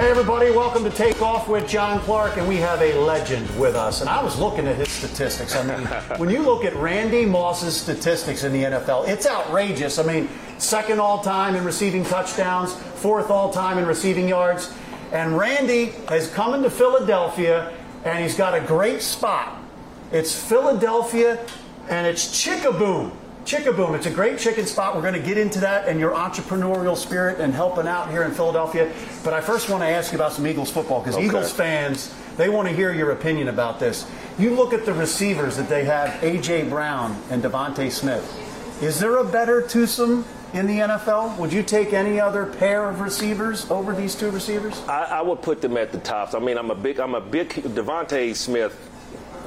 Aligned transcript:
Hey 0.00 0.08
everybody, 0.08 0.50
welcome 0.50 0.82
to 0.84 0.90
Take 0.90 1.20
Off 1.20 1.46
with 1.46 1.68
John 1.68 2.00
Clark, 2.00 2.38
and 2.38 2.48
we 2.48 2.56
have 2.56 2.80
a 2.80 2.94
legend 3.00 3.46
with 3.60 3.76
us. 3.76 4.00
And 4.00 4.08
I 4.08 4.24
was 4.24 4.38
looking 4.38 4.66
at 4.66 4.76
his 4.76 4.90
statistics. 4.90 5.54
I 5.54 5.62
mean, 5.62 5.86
when 6.16 6.30
you 6.30 6.40
look 6.40 6.64
at 6.64 6.74
Randy 6.76 7.26
Moss's 7.26 7.76
statistics 7.76 8.42
in 8.42 8.50
the 8.54 8.62
NFL, 8.62 9.08
it's 9.08 9.26
outrageous. 9.26 9.98
I 9.98 10.04
mean, 10.04 10.30
second 10.56 11.00
all 11.00 11.22
time 11.22 11.54
in 11.54 11.66
receiving 11.66 12.02
touchdowns, 12.02 12.72
fourth 12.72 13.28
all 13.28 13.52
time 13.52 13.76
in 13.76 13.84
receiving 13.84 14.26
yards. 14.26 14.72
And 15.12 15.36
Randy 15.36 15.90
has 16.08 16.30
come 16.30 16.54
into 16.54 16.70
Philadelphia, 16.70 17.70
and 18.06 18.24
he's 18.24 18.34
got 18.34 18.54
a 18.54 18.60
great 18.66 19.02
spot. 19.02 19.62
It's 20.12 20.34
Philadelphia, 20.34 21.46
and 21.90 22.06
it's 22.06 22.42
Chick-A-Boom. 22.42 23.12
Chick-A-Boom. 23.50 23.96
It's 23.96 24.06
a 24.06 24.10
great 24.10 24.38
chicken 24.38 24.64
spot. 24.64 24.94
We're 24.94 25.02
going 25.02 25.14
to 25.14 25.18
get 25.18 25.36
into 25.36 25.58
that 25.58 25.88
and 25.88 25.98
your 25.98 26.12
entrepreneurial 26.12 26.96
spirit 26.96 27.40
and 27.40 27.52
helping 27.52 27.88
out 27.88 28.08
here 28.08 28.22
in 28.22 28.30
Philadelphia. 28.30 28.92
But 29.24 29.34
I 29.34 29.40
first 29.40 29.68
want 29.68 29.82
to 29.82 29.88
ask 29.88 30.12
you 30.12 30.18
about 30.18 30.32
some 30.34 30.46
Eagles 30.46 30.70
football 30.70 31.00
because 31.00 31.16
Okay. 31.16 31.26
Eagles 31.26 31.50
fans, 31.50 32.14
they 32.36 32.48
want 32.48 32.68
to 32.68 32.74
hear 32.76 32.92
your 32.92 33.10
opinion 33.10 33.48
about 33.48 33.80
this. 33.80 34.08
You 34.38 34.50
look 34.50 34.72
at 34.72 34.86
the 34.86 34.92
receivers 34.92 35.56
that 35.56 35.68
they 35.68 35.84
have 35.84 36.22
A.J. 36.22 36.68
Brown 36.68 37.20
and 37.28 37.42
DeVonta 37.42 37.90
Smith. 37.90 38.22
Is 38.84 39.00
there 39.00 39.16
a 39.16 39.24
better 39.24 39.62
twosome 39.62 40.24
in 40.54 40.68
the 40.68 40.78
NFL? 40.78 41.36
Would 41.38 41.52
you 41.52 41.64
take 41.64 41.92
any 41.92 42.20
other 42.20 42.46
pair 42.46 42.88
of 42.88 43.00
receivers 43.00 43.68
over 43.68 43.96
these 43.96 44.14
two 44.14 44.30
receivers? 44.30 44.80
I, 44.86 45.06
I 45.06 45.22
would 45.22 45.42
put 45.42 45.60
them 45.60 45.76
at 45.76 45.90
the 45.90 45.98
tops. 45.98 46.34
I 46.34 46.38
mean, 46.38 46.56
I'm 46.56 46.70
a 46.70 46.76
big, 46.76 47.00
I'm 47.00 47.16
a 47.16 47.20
big 47.20 47.48
DeVonta 47.48 48.32
Smith. 48.36 48.89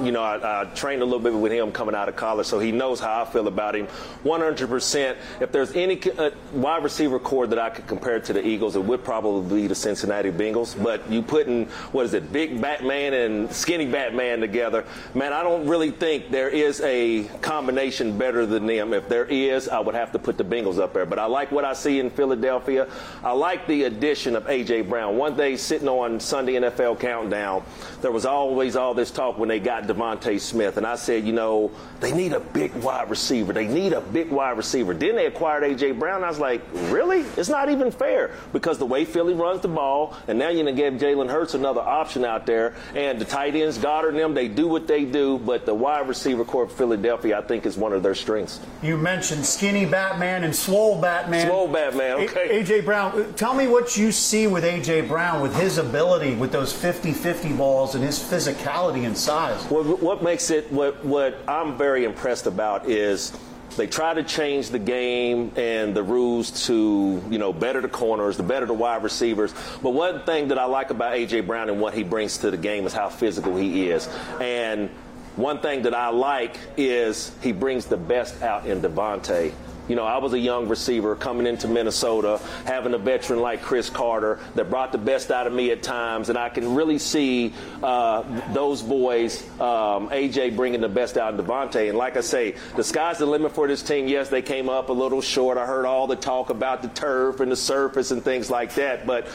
You 0.02 0.12
know, 0.12 0.22
I, 0.22 0.62
I 0.62 0.64
trained 0.66 1.02
a 1.02 1.04
little 1.04 1.20
bit 1.20 1.34
with 1.34 1.52
him 1.52 1.72
coming 1.72 1.94
out 1.94 2.08
of 2.08 2.16
college, 2.16 2.46
so 2.46 2.58
he 2.58 2.72
knows 2.72 3.00
how 3.00 3.22
I 3.22 3.24
feel 3.24 3.48
about 3.48 3.76
him. 3.76 3.86
100%. 4.24 5.16
If 5.40 5.52
there's 5.52 5.72
any 5.72 6.00
uh, 6.12 6.30
wide 6.52 6.82
receiver 6.82 7.18
corps 7.18 7.46
that 7.46 7.58
I 7.58 7.70
could 7.70 7.86
compare 7.86 8.20
to 8.20 8.32
the 8.32 8.44
Eagles, 8.44 8.76
it 8.76 8.84
would 8.84 9.04
probably 9.04 9.62
be 9.62 9.66
the 9.66 9.74
Cincinnati 9.74 10.30
Bengals. 10.30 10.80
But 10.82 11.08
you 11.10 11.22
putting 11.22 11.66
what 11.92 12.06
is 12.06 12.14
it, 12.14 12.32
big 12.32 12.60
Batman 12.60 13.14
and 13.14 13.52
skinny 13.52 13.86
Batman 13.86 14.40
together, 14.40 14.84
man, 15.14 15.32
I 15.32 15.42
don't 15.42 15.66
really 15.66 15.90
think 15.90 16.30
there 16.30 16.48
is 16.48 16.80
a 16.80 17.24
combination 17.40 18.18
better 18.18 18.46
than 18.46 18.66
them. 18.66 18.92
If 18.92 19.08
there 19.08 19.26
is, 19.26 19.68
I 19.68 19.78
would 19.78 19.94
have 19.94 20.12
to 20.12 20.18
put 20.18 20.38
the 20.38 20.44
Bengals 20.44 20.78
up 20.78 20.92
there. 20.92 21.06
But 21.06 21.18
I 21.18 21.26
like 21.26 21.52
what 21.52 21.64
I 21.64 21.72
see 21.72 22.00
in 22.00 22.10
Philadelphia. 22.10 22.88
I 23.22 23.32
like 23.32 23.66
the 23.66 23.84
addition 23.84 24.36
of 24.36 24.44
AJ 24.44 24.88
Brown. 24.88 25.16
One 25.16 25.36
day 25.36 25.56
sitting 25.56 25.88
on 25.88 26.18
Sunday 26.20 26.54
NFL 26.54 27.00
Countdown, 27.00 27.64
there 28.00 28.12
was 28.12 28.26
always 28.26 28.76
all 28.76 28.94
this 28.94 29.10
talk 29.10 29.38
when 29.38 29.48
they 29.48 29.60
got 29.60 29.83
DeVonta 29.84 30.40
Smith, 30.40 30.76
and 30.76 30.86
I 30.86 30.96
said, 30.96 31.24
you 31.24 31.32
know, 31.32 31.70
they 32.00 32.12
need 32.12 32.32
a 32.32 32.40
big 32.40 32.72
wide 32.76 33.08
receiver. 33.10 33.52
They 33.52 33.66
need 33.66 33.92
a 33.92 34.00
big 34.00 34.30
wide 34.30 34.56
receiver. 34.56 34.94
Then 34.94 35.16
they 35.16 35.26
acquired 35.26 35.62
AJ 35.62 35.98
Brown. 35.98 36.24
I 36.24 36.28
was 36.28 36.38
like, 36.38 36.62
really? 36.90 37.20
It's 37.36 37.48
not 37.48 37.68
even 37.70 37.90
fair 37.90 38.32
because 38.52 38.78
the 38.78 38.86
way 38.86 39.04
Philly 39.04 39.34
runs 39.34 39.60
the 39.60 39.68
ball, 39.68 40.16
and 40.28 40.38
now 40.38 40.48
you're 40.48 40.64
gonna 40.64 40.76
give 40.76 40.94
Jalen 40.94 41.30
Hurts 41.30 41.54
another 41.54 41.80
option 41.80 42.24
out 42.24 42.46
there, 42.46 42.74
and 42.94 43.18
the 43.18 43.24
tight 43.24 43.54
ends, 43.54 43.78
Goedert 43.78 44.10
and 44.10 44.18
them, 44.18 44.34
they 44.34 44.48
do 44.48 44.66
what 44.68 44.86
they 44.86 45.04
do, 45.04 45.38
but 45.38 45.66
the 45.66 45.74
wide 45.74 46.08
receiver 46.08 46.44
corps 46.44 46.64
of 46.64 46.72
Philadelphia, 46.72 47.38
I 47.38 47.42
think, 47.42 47.66
is 47.66 47.76
one 47.76 47.92
of 47.92 48.02
their 48.02 48.14
strengths. 48.14 48.60
You 48.82 48.96
mentioned 48.96 49.44
skinny 49.46 49.86
Batman 49.86 50.44
and 50.44 50.54
swole 50.54 51.00
Batman. 51.00 51.46
Swole 51.46 51.68
Batman, 51.68 52.18
A- 52.20 52.24
okay. 52.24 52.62
AJ 52.62 52.84
Brown, 52.84 53.12
uh, 53.20 53.32
tell 53.32 53.54
me 53.54 53.66
what 53.66 53.96
you 53.96 54.12
see 54.12 54.46
with 54.46 54.64
AJ 54.64 55.08
Brown 55.08 55.40
with 55.42 55.54
his 55.56 55.78
ability 55.78 56.34
with 56.34 56.52
those 56.52 56.72
50-50 56.72 57.56
balls 57.56 57.94
and 57.94 58.04
his 58.04 58.18
physicality 58.18 59.06
and 59.06 59.16
size. 59.16 59.64
What, 59.74 60.00
what 60.00 60.22
makes 60.22 60.50
it 60.50 60.70
what 60.70 61.04
what 61.04 61.36
I'm 61.48 61.76
very 61.76 62.04
impressed 62.04 62.46
about 62.46 62.88
is 62.88 63.36
they 63.76 63.88
try 63.88 64.14
to 64.14 64.22
change 64.22 64.68
the 64.68 64.78
game 64.78 65.50
and 65.56 65.96
the 65.96 66.02
rules 66.04 66.66
to 66.68 67.20
you 67.28 67.38
know 67.38 67.52
better 67.52 67.80
the 67.80 67.88
corners, 67.88 68.36
the 68.36 68.44
better 68.44 68.66
the 68.66 68.72
wide 68.72 69.02
receivers. 69.02 69.52
But 69.82 69.90
one 69.90 70.22
thing 70.22 70.46
that 70.48 70.60
I 70.60 70.66
like 70.66 70.90
about 70.90 71.14
AJ 71.14 71.48
Brown 71.48 71.70
and 71.70 71.80
what 71.80 71.92
he 71.92 72.04
brings 72.04 72.38
to 72.38 72.52
the 72.52 72.56
game 72.56 72.86
is 72.86 72.92
how 72.92 73.08
physical 73.08 73.56
he 73.56 73.90
is. 73.90 74.08
And 74.40 74.90
one 75.34 75.58
thing 75.58 75.82
that 75.82 75.94
I 75.94 76.10
like 76.10 76.56
is 76.76 77.32
he 77.42 77.50
brings 77.50 77.86
the 77.86 77.96
best 77.96 78.42
out 78.42 78.66
in 78.66 78.80
DeVonta. 78.80 79.52
You 79.88 79.96
know, 79.96 80.04
I 80.04 80.18
was 80.18 80.32
a 80.32 80.38
young 80.38 80.68
receiver 80.68 81.14
coming 81.14 81.46
into 81.46 81.68
Minnesota, 81.68 82.40
having 82.64 82.94
a 82.94 82.98
veteran 82.98 83.40
like 83.40 83.62
Cris 83.62 83.90
Carter 83.90 84.38
that 84.54 84.70
brought 84.70 84.92
the 84.92 84.98
best 84.98 85.30
out 85.30 85.46
of 85.46 85.52
me 85.52 85.70
at 85.72 85.82
times, 85.82 86.30
and 86.30 86.38
I 86.38 86.48
can 86.48 86.74
really 86.74 86.98
see 86.98 87.52
uh, 87.82 88.22
those 88.52 88.80
boys, 88.82 89.42
um, 89.60 90.08
AJ 90.08 90.56
bringing 90.56 90.80
the 90.80 90.88
best 90.88 91.18
out 91.18 91.34
of 91.34 91.44
DeVonta. 91.44 91.88
And 91.88 91.98
like 91.98 92.16
I 92.16 92.22
say, 92.22 92.54
the 92.76 92.84
sky's 92.84 93.18
the 93.18 93.26
limit 93.26 93.52
for 93.52 93.68
this 93.68 93.82
team. 93.82 94.08
Yes, 94.08 94.30
they 94.30 94.42
came 94.42 94.70
up 94.70 94.88
a 94.88 94.92
little 94.92 95.20
short. 95.20 95.58
I 95.58 95.66
heard 95.66 95.84
all 95.84 96.06
the 96.06 96.16
talk 96.16 96.48
about 96.48 96.80
the 96.80 96.88
turf 96.88 97.40
and 97.40 97.52
the 97.52 97.56
surface 97.56 98.10
and 98.10 98.22
things 98.24 98.50
like 98.50 98.74
that, 98.74 99.06
but 99.06 99.28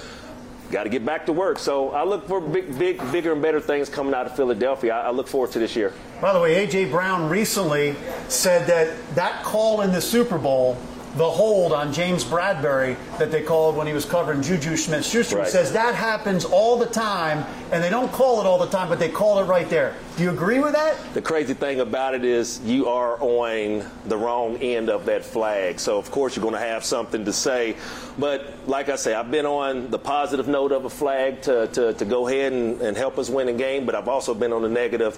got 0.72 0.84
to 0.84 0.90
get 0.90 1.06
back 1.06 1.26
to 1.26 1.34
work. 1.34 1.60
So 1.60 1.90
I 1.92 2.04
look 2.04 2.28
for 2.28 2.40
big, 2.40 2.78
big, 2.78 3.12
bigger 3.12 3.34
and 3.34 3.42
better 3.42 3.60
things 3.60 3.90
coming 3.90 4.14
out 4.14 4.26
of 4.26 4.36
Philadelphia. 4.36 4.94
I, 4.94 5.08
I 5.08 5.12
look 5.12 5.28
forward 5.28 5.52
to 5.52 5.60
this 5.60 5.76
year. 5.76 5.94
By 6.22 6.34
the 6.34 6.40
way, 6.40 6.66
AJ 6.66 6.92
Brown 6.92 7.30
recently 7.30 7.96
said 8.28 8.68
that 8.68 9.16
that 9.16 9.44
call 9.44 9.82
in 9.82 9.92
the 9.92 10.02
Super 10.02 10.38
Bowl, 10.38 10.78
the 11.16 11.28
hold 11.30 11.74
on 11.74 11.92
James 11.92 12.24
Bradberry 12.24 12.96
that 13.18 13.32
they 13.32 13.42
called 13.42 13.76
when 13.76 13.88
he 13.88 13.94
was 13.94 14.06
covering 14.06 14.44
Juju 14.44 14.78
Smith-Schuster, 14.78 15.38
he 15.38 15.42
Right. 15.42 15.50
says 15.52 15.74
that 15.74 15.96
happens 15.96 16.46
all 16.46 16.78
the 16.78 16.86
time, 16.86 17.44
and 17.72 17.84
they 17.84 17.90
don't 17.90 18.12
call 18.12 18.40
it 18.40 18.46
all 18.46 18.60
the 18.60 18.68
time, 18.68 18.90
but 18.90 19.00
they 19.00 19.10
call 19.10 19.40
it 19.40 19.46
right 19.46 19.68
there. 19.70 19.96
Do 20.20 20.26
you 20.26 20.32
agree 20.32 20.60
with 20.60 20.74
that? 20.74 20.98
The 21.14 21.22
crazy 21.22 21.54
thing 21.54 21.80
about 21.80 22.14
it 22.14 22.26
is 22.26 22.60
you 22.66 22.90
are 22.90 23.18
on 23.22 23.90
the 24.06 24.18
wrong 24.18 24.58
end 24.58 24.90
of 24.90 25.06
that 25.06 25.24
flag. 25.24 25.80
So 25.80 25.98
of 25.98 26.12
course 26.12 26.36
you're 26.36 26.44
going 26.44 26.56
to 26.56 26.60
have 26.60 26.84
something 26.84 27.24
to 27.24 27.32
say. 27.32 27.78
But 28.18 28.68
like 28.68 28.90
I 28.90 28.98
say, 28.98 29.14
I've 29.14 29.32
been 29.32 29.46
on 29.46 29.90
the 29.90 29.98
positive 29.98 30.50
note 30.50 30.74
of 30.74 30.84
a 30.84 30.90
flag 30.90 31.44
to, 31.44 31.68
to, 31.68 31.94
to 31.94 32.04
go 32.04 32.28
ahead 32.28 32.52
and, 32.52 32.82
and 32.82 32.98
help 32.98 33.18
us 33.18 33.30
win 33.30 33.48
a 33.48 33.54
game, 33.54 33.86
but 33.86 33.96
I've 33.96 34.10
also 34.10 34.34
been 34.34 34.52
on 34.52 34.62
the 34.62 34.68
negative 34.68 35.18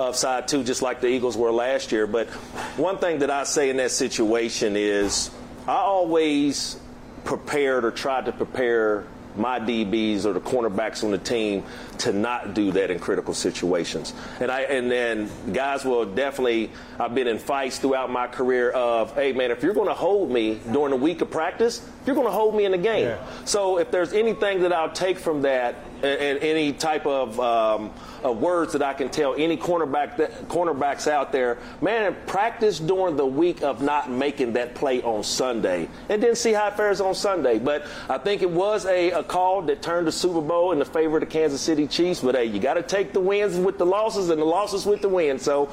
of 0.00 0.16
side 0.16 0.48
too, 0.48 0.64
just 0.64 0.82
like 0.82 1.00
the 1.00 1.06
Eagles 1.06 1.36
were 1.36 1.52
last 1.52 1.92
year. 1.92 2.08
But 2.08 2.28
one 2.76 2.98
thing 2.98 3.20
that 3.20 3.30
I 3.30 3.44
say 3.44 3.70
in 3.70 3.76
that 3.76 3.92
situation 3.92 4.74
is 4.74 5.30
I 5.68 5.76
always 5.76 6.76
prepared 7.22 7.84
or 7.84 7.92
tried 7.92 8.24
to 8.24 8.32
prepare 8.32 9.04
my 9.36 9.60
DBs 9.60 10.24
or 10.24 10.32
the 10.32 10.40
cornerbacks 10.40 11.04
on 11.04 11.10
the 11.10 11.18
team 11.18 11.64
to 11.98 12.12
not 12.12 12.54
do 12.54 12.72
that 12.72 12.90
in 12.90 12.98
critical 12.98 13.34
situations. 13.34 14.14
And 14.40 14.50
I 14.50 14.62
and 14.62 14.90
then 14.90 15.30
guys 15.52 15.84
will 15.84 16.06
definitely 16.06 16.70
I've 16.98 17.14
been 17.14 17.26
in 17.26 17.38
fights 17.38 17.78
throughout 17.78 18.10
my 18.10 18.26
career 18.26 18.70
of, 18.70 19.14
hey 19.14 19.32
man, 19.32 19.50
if 19.50 19.62
you're 19.62 19.74
gonna 19.74 19.94
hold 19.94 20.30
me 20.30 20.60
during 20.72 20.92
a 20.92 20.96
week 20.96 21.20
of 21.20 21.30
practice, 21.30 21.88
you're 22.06 22.16
gonna 22.16 22.30
hold 22.30 22.54
me 22.54 22.64
in 22.64 22.72
the 22.72 22.78
game. 22.78 23.06
Yeah. 23.06 23.26
So 23.44 23.78
if 23.78 23.90
there's 23.90 24.12
anything 24.12 24.62
that 24.62 24.72
I'll 24.72 24.92
take 24.92 25.18
from 25.18 25.42
that 25.42 25.76
and, 25.96 26.20
and 26.20 26.38
any 26.38 26.72
type 26.72 27.04
of, 27.06 27.38
um, 27.38 27.90
of 28.22 28.38
words 28.38 28.72
that 28.72 28.82
I 28.82 28.94
can 28.94 29.10
tell 29.10 29.34
any 29.34 29.56
cornerback 29.56 30.16
that, 30.16 30.48
cornerbacks 30.48 31.06
out 31.06 31.30
there, 31.30 31.58
man, 31.80 32.16
practice 32.26 32.78
during 32.78 33.16
the 33.16 33.26
week 33.26 33.62
of 33.62 33.82
not 33.82 34.10
making 34.10 34.54
that 34.54 34.74
play 34.74 35.02
on 35.02 35.22
Sunday, 35.22 35.88
and 36.08 36.22
then 36.22 36.34
see 36.34 36.52
how 36.52 36.68
it 36.68 36.76
fares 36.76 37.00
on 37.00 37.14
Sunday. 37.14 37.58
But 37.58 37.86
I 38.08 38.18
think 38.18 38.42
it 38.42 38.50
was 38.50 38.86
a, 38.86 39.10
a 39.10 39.22
call 39.22 39.62
that 39.62 39.82
turned 39.82 40.06
the 40.06 40.12
Super 40.12 40.40
Bowl 40.40 40.72
in 40.72 40.78
the 40.78 40.84
favor 40.84 41.16
of 41.16 41.20
the 41.20 41.26
Kansas 41.26 41.60
City 41.60 41.86
Chiefs. 41.86 42.20
But 42.20 42.34
hey, 42.34 42.46
you 42.46 42.60
got 42.60 42.74
to 42.74 42.82
take 42.82 43.12
the 43.12 43.20
wins 43.20 43.56
with 43.56 43.78
the 43.78 43.86
losses 43.86 44.30
and 44.30 44.40
the 44.40 44.46
losses 44.46 44.86
with 44.86 45.02
the 45.02 45.08
wins. 45.08 45.42
So. 45.42 45.70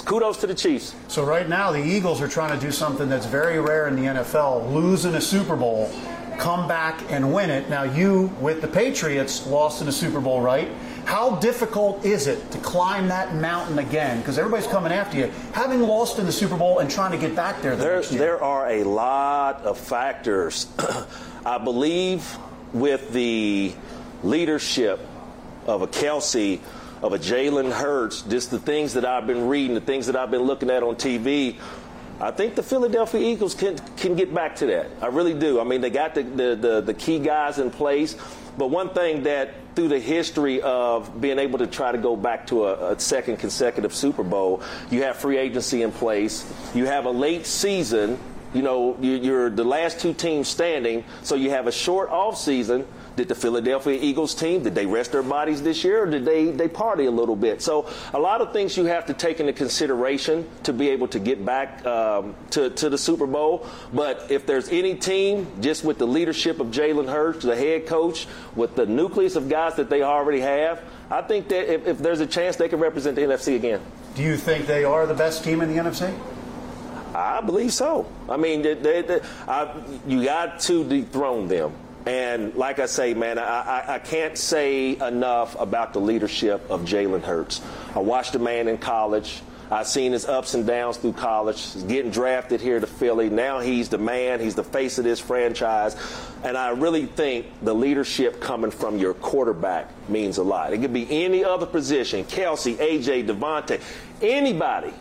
Kudos 0.00 0.38
to 0.38 0.46
the 0.46 0.54
Chiefs. 0.54 0.94
So 1.08 1.24
right 1.24 1.48
now, 1.48 1.70
the 1.70 1.82
Eagles 1.82 2.20
are 2.20 2.28
trying 2.28 2.58
to 2.58 2.64
do 2.64 2.72
something 2.72 3.08
that's 3.08 3.26
very 3.26 3.60
rare 3.60 3.86
in 3.88 3.96
the 3.96 4.02
NFL: 4.02 4.72
lose 4.72 5.04
in 5.04 5.14
a 5.14 5.20
Super 5.20 5.56
Bowl, 5.56 5.90
come 6.38 6.66
back 6.66 7.00
and 7.10 7.32
win 7.32 7.50
it. 7.50 7.68
Now, 7.70 7.82
you 7.84 8.32
with 8.40 8.60
the 8.60 8.68
Patriots 8.68 9.46
lost 9.46 9.82
in 9.82 9.88
a 9.88 9.92
Super 9.92 10.20
Bowl, 10.20 10.40
right? 10.40 10.68
How 11.04 11.36
difficult 11.36 12.04
is 12.04 12.26
it 12.26 12.50
to 12.52 12.58
climb 12.58 13.08
that 13.08 13.34
mountain 13.34 13.78
again? 13.78 14.18
Because 14.18 14.38
everybody's 14.38 14.66
coming 14.66 14.90
after 14.90 15.18
you, 15.18 15.26
having 15.52 15.80
lost 15.80 16.18
in 16.18 16.24
the 16.24 16.32
Super 16.32 16.56
Bowl 16.56 16.78
and 16.78 16.90
trying 16.90 17.12
to 17.12 17.18
get 17.18 17.36
back 17.36 17.60
there 17.60 17.76
the 17.76 17.84
There, 17.84 18.02
there 18.02 18.42
are 18.42 18.70
a 18.70 18.84
lot 18.84 19.62
of 19.62 19.78
factors. 19.78 20.66
I 21.46 21.58
believe 21.58 22.38
with 22.72 23.12
the 23.12 23.74
leadership 24.22 24.98
of 25.66 25.82
a 25.82 25.86
Kelce, 25.86 26.60
of 27.04 27.12
a 27.12 27.18
Jalen 27.18 27.70
Hurts, 27.70 28.22
just 28.22 28.50
the 28.50 28.58
things 28.58 28.94
that 28.94 29.04
I've 29.04 29.26
been 29.26 29.46
reading, 29.46 29.74
the 29.74 29.82
things 29.82 30.06
that 30.06 30.16
I've 30.16 30.30
been 30.30 30.44
looking 30.44 30.70
at 30.70 30.82
on 30.82 30.96
TV, 30.96 31.58
I 32.18 32.30
think 32.30 32.54
the 32.54 32.62
Philadelphia 32.62 33.20
Eagles 33.20 33.54
can 33.54 33.76
can 33.98 34.14
get 34.14 34.32
back 34.32 34.56
to 34.56 34.66
that. 34.66 34.86
I 35.02 35.08
really 35.08 35.34
do. 35.34 35.60
I 35.60 35.64
mean, 35.64 35.82
they 35.82 35.90
got 35.90 36.14
the, 36.14 36.22
the, 36.22 36.56
the, 36.56 36.80
the 36.80 36.94
key 36.94 37.18
guys 37.18 37.58
in 37.58 37.70
place. 37.70 38.16
But 38.56 38.68
one 38.68 38.88
thing 38.94 39.24
that 39.24 39.50
through 39.74 39.88
the 39.88 39.98
history 39.98 40.62
of 40.62 41.20
being 41.20 41.38
able 41.38 41.58
to 41.58 41.66
try 41.66 41.92
to 41.92 41.98
go 41.98 42.16
back 42.16 42.46
to 42.46 42.64
a, 42.66 42.92
a, 42.92 43.00
second 43.00 43.36
consecutive 43.36 43.92
Super 43.92 44.22
Bowl, 44.22 44.62
you 44.90 45.02
have 45.02 45.16
free 45.16 45.36
agency 45.36 45.82
in 45.82 45.92
place. 45.92 46.50
You 46.74 46.86
have 46.86 47.04
a 47.04 47.10
late 47.10 47.44
season. 47.44 48.18
You 48.54 48.62
know, 48.62 48.96
you're 49.00 49.50
the 49.50 49.64
last 49.64 50.00
two 50.00 50.14
teams 50.14 50.48
standing, 50.48 51.04
so 51.22 51.34
you 51.34 51.50
have 51.50 51.66
a 51.66 51.72
short 51.72 52.10
off 52.10 52.38
season 52.38 52.86
did 53.16 53.28
the 53.28 53.34
Philadelphia 53.34 53.98
Eagles 54.00 54.34
team, 54.34 54.62
did 54.62 54.74
they 54.74 54.86
rest 54.86 55.12
their 55.12 55.22
bodies 55.22 55.62
this 55.62 55.84
year 55.84 56.02
or 56.02 56.06
did 56.06 56.24
they, 56.24 56.50
they 56.50 56.68
party 56.68 57.06
a 57.06 57.10
little 57.10 57.36
bit? 57.36 57.62
So 57.62 57.88
a 58.12 58.18
lot 58.18 58.40
of 58.40 58.52
things 58.52 58.76
you 58.76 58.84
have 58.86 59.06
to 59.06 59.14
take 59.14 59.40
into 59.40 59.52
consideration 59.52 60.48
to 60.64 60.72
be 60.72 60.88
able 60.88 61.08
to 61.08 61.18
get 61.18 61.44
back 61.44 61.84
um, 61.86 62.34
to, 62.50 62.70
to 62.70 62.90
the 62.90 62.98
Super 62.98 63.26
Bowl. 63.26 63.66
But 63.92 64.30
if 64.30 64.46
there's 64.46 64.68
any 64.68 64.96
team, 64.96 65.46
just 65.60 65.84
with 65.84 65.98
the 65.98 66.06
leadership 66.06 66.60
of 66.60 66.68
Jalen 66.68 67.08
Hurts, 67.08 67.44
the 67.44 67.56
head 67.56 67.86
coach, 67.86 68.26
with 68.56 68.74
the 68.74 68.86
nucleus 68.86 69.36
of 69.36 69.48
guys 69.48 69.76
that 69.76 69.90
they 69.90 70.02
already 70.02 70.40
have, 70.40 70.82
I 71.10 71.22
think 71.22 71.48
that 71.48 71.72
if, 71.72 71.86
if 71.86 71.98
there's 71.98 72.20
a 72.20 72.26
chance 72.26 72.56
they 72.56 72.68
can 72.68 72.80
represent 72.80 73.16
the 73.16 73.22
NFC 73.22 73.56
again. 73.56 73.80
Do 74.14 74.22
you 74.22 74.36
think 74.36 74.66
they 74.66 74.84
are 74.84 75.06
the 75.06 75.14
best 75.14 75.44
team 75.44 75.60
in 75.60 75.74
the 75.74 75.80
NFC? 75.80 76.16
I 77.14 77.40
believe 77.40 77.72
so. 77.72 78.10
I 78.28 78.36
mean, 78.36 78.62
they, 78.62 78.74
they, 78.74 79.02
they, 79.02 79.20
I, 79.46 79.82
you 80.06 80.24
got 80.24 80.60
to 80.60 80.84
dethrone 80.84 81.48
them. 81.48 81.72
And 82.06 82.54
like 82.54 82.80
I 82.80 82.86
say, 82.86 83.14
man, 83.14 83.38
I, 83.38 83.94
I, 83.94 83.98
can't 83.98 84.36
say 84.36 84.96
enough 84.98 85.58
about 85.58 85.94
the 85.94 86.00
leadership 86.00 86.70
of 86.70 86.82
Jalen 86.82 87.22
Hurts. 87.22 87.62
I 87.94 88.00
watched 88.00 88.34
the 88.34 88.38
man 88.38 88.68
in 88.68 88.76
college. 88.76 89.40
I've 89.70 89.86
seen 89.86 90.12
his 90.12 90.26
ups 90.26 90.52
and 90.52 90.66
downs 90.66 90.98
through 90.98 91.14
college. 91.14 91.72
He's 91.72 91.82
getting 91.84 92.10
drafted 92.10 92.60
here 92.60 92.78
to 92.78 92.86
Philly. 92.86 93.30
Now 93.30 93.60
he's 93.60 93.88
the 93.88 93.96
man. 93.96 94.38
He's 94.38 94.54
the 94.54 94.64
face 94.64 94.98
of 94.98 95.04
this 95.04 95.18
franchise. 95.18 95.96
And 96.42 96.58
I 96.58 96.70
really 96.70 97.06
think 97.06 97.46
the 97.62 97.74
leadership 97.74 98.38
coming 98.38 98.70
from 98.70 98.98
your 98.98 99.14
quarterback 99.14 99.88
means 100.10 100.36
a 100.36 100.42
lot. 100.42 100.74
It 100.74 100.82
could 100.82 100.92
be 100.92 101.24
any 101.24 101.42
other 101.42 101.64
position 101.64 102.24
Kelce, 102.26 102.76
AJ, 102.76 103.28
DeVonta, 103.28 103.80
anybody 104.20 104.92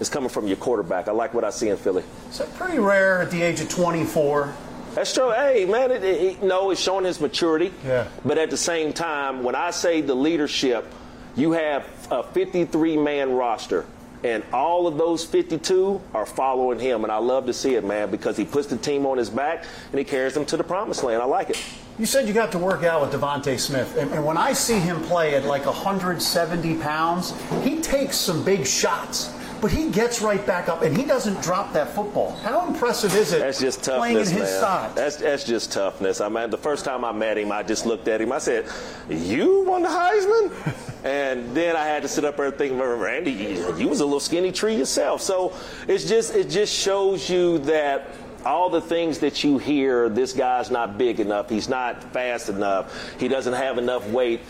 is 0.00 0.08
coming 0.08 0.28
from 0.28 0.46
your 0.46 0.56
quarterback. 0.56 1.08
I 1.08 1.12
like 1.12 1.34
what 1.34 1.44
I 1.44 1.50
see 1.50 1.68
in 1.68 1.76
Philly. 1.76 2.04
So 2.30 2.44
pretty 2.54 2.78
rare 2.78 3.22
at 3.22 3.30
the 3.30 3.42
age 3.42 3.60
of 3.60 3.68
24 3.68 4.54
that's 4.94 5.14
true. 5.14 5.30
Hey, 5.30 5.64
man, 5.64 5.90
it, 5.90 6.04
it, 6.04 6.42
no, 6.42 6.70
it's 6.70 6.80
showing 6.80 7.04
his 7.04 7.20
maturity. 7.20 7.72
Yeah. 7.84 8.08
But 8.24 8.36
at 8.38 8.50
the 8.50 8.56
same 8.56 8.92
time, 8.92 9.42
when 9.42 9.54
I 9.54 9.70
say 9.70 10.02
the 10.02 10.14
leadership, 10.14 10.92
you 11.34 11.52
have 11.52 11.86
a 12.10 12.22
53 12.22 12.96
man 12.98 13.32
roster. 13.32 13.86
And 14.22 14.44
all 14.52 14.86
of 14.86 14.98
those 14.98 15.24
52 15.24 16.00
are 16.14 16.26
following 16.26 16.78
him. 16.78 17.02
And 17.02 17.12
I 17.12 17.16
love 17.16 17.46
to 17.46 17.52
see 17.52 17.74
it, 17.74 17.84
man, 17.84 18.10
because 18.10 18.36
he 18.36 18.44
puts 18.44 18.68
the 18.68 18.76
team 18.76 19.04
on 19.04 19.18
his 19.18 19.30
back 19.30 19.64
and 19.90 19.98
he 19.98 20.04
carries 20.04 20.34
them 20.34 20.44
to 20.46 20.56
the 20.56 20.62
promised 20.62 21.02
land. 21.02 21.20
I 21.20 21.24
like 21.24 21.50
it. 21.50 21.60
You 21.98 22.06
said 22.06 22.28
you 22.28 22.34
got 22.34 22.52
to 22.52 22.58
work 22.58 22.84
out 22.84 23.00
with 23.00 23.20
DeVonta 23.20 23.58
Smith. 23.58 23.96
And, 23.96 24.12
and 24.12 24.24
when 24.24 24.36
I 24.36 24.52
see 24.52 24.78
him 24.78 25.02
play 25.02 25.34
at 25.34 25.44
like 25.44 25.66
170 25.66 26.78
pounds, 26.78 27.34
he 27.64 27.80
takes 27.80 28.16
some 28.16 28.44
big 28.44 28.64
shots 28.64 29.32
but 29.62 29.70
he 29.70 29.88
gets 29.90 30.20
right 30.20 30.44
back 30.44 30.68
up 30.68 30.82
and 30.82 30.94
he 30.94 31.04
doesn't 31.04 31.40
drop 31.40 31.72
that 31.72 31.94
football. 31.94 32.32
How 32.42 32.66
impressive 32.66 33.14
is 33.14 33.32
it? 33.32 33.38
That's 33.38 33.60
just 33.60 33.84
toughness, 33.84 34.00
playing 34.00 34.16
in 34.16 34.22
his 34.24 34.32
man. 34.32 34.60
side. 34.60 34.96
That's 34.96 35.16
that's 35.16 35.44
just 35.44 35.70
toughness. 35.70 36.20
I 36.20 36.28
mean, 36.28 36.50
the 36.50 36.58
first 36.58 36.84
time 36.84 37.04
I 37.04 37.12
met 37.12 37.38
him, 37.38 37.52
I 37.52 37.62
just 37.62 37.86
looked 37.86 38.08
at 38.08 38.20
him. 38.20 38.32
I 38.32 38.38
said, 38.38 38.66
"You 39.08 39.62
won 39.62 39.82
the 39.82 39.88
Heisman," 39.88 41.04
and 41.04 41.54
then 41.54 41.76
I 41.76 41.84
had 41.84 42.02
to 42.02 42.08
sit 42.08 42.24
up 42.24 42.36
there 42.36 42.50
thinking, 42.50 42.80
"Randy, 42.80 43.30
you, 43.30 43.76
you 43.78 43.88
was 43.88 44.00
a 44.00 44.04
little 44.04 44.18
skinny 44.18 44.50
tree 44.50 44.74
yourself." 44.74 45.22
So 45.22 45.54
it's 45.86 46.08
just 46.08 46.34
it 46.34 46.50
just 46.50 46.74
shows 46.74 47.30
you 47.30 47.58
that 47.60 48.08
all 48.44 48.68
the 48.68 48.80
things 48.80 49.20
that 49.20 49.44
you 49.44 49.58
hear, 49.58 50.08
this 50.08 50.32
guy's 50.32 50.72
not 50.72 50.98
big 50.98 51.20
enough, 51.20 51.48
he's 51.48 51.68
not 51.68 52.02
fast 52.12 52.48
enough, 52.48 53.16
he 53.20 53.28
doesn't 53.28 53.54
have 53.54 53.78
enough 53.78 54.04
weight 54.08 54.40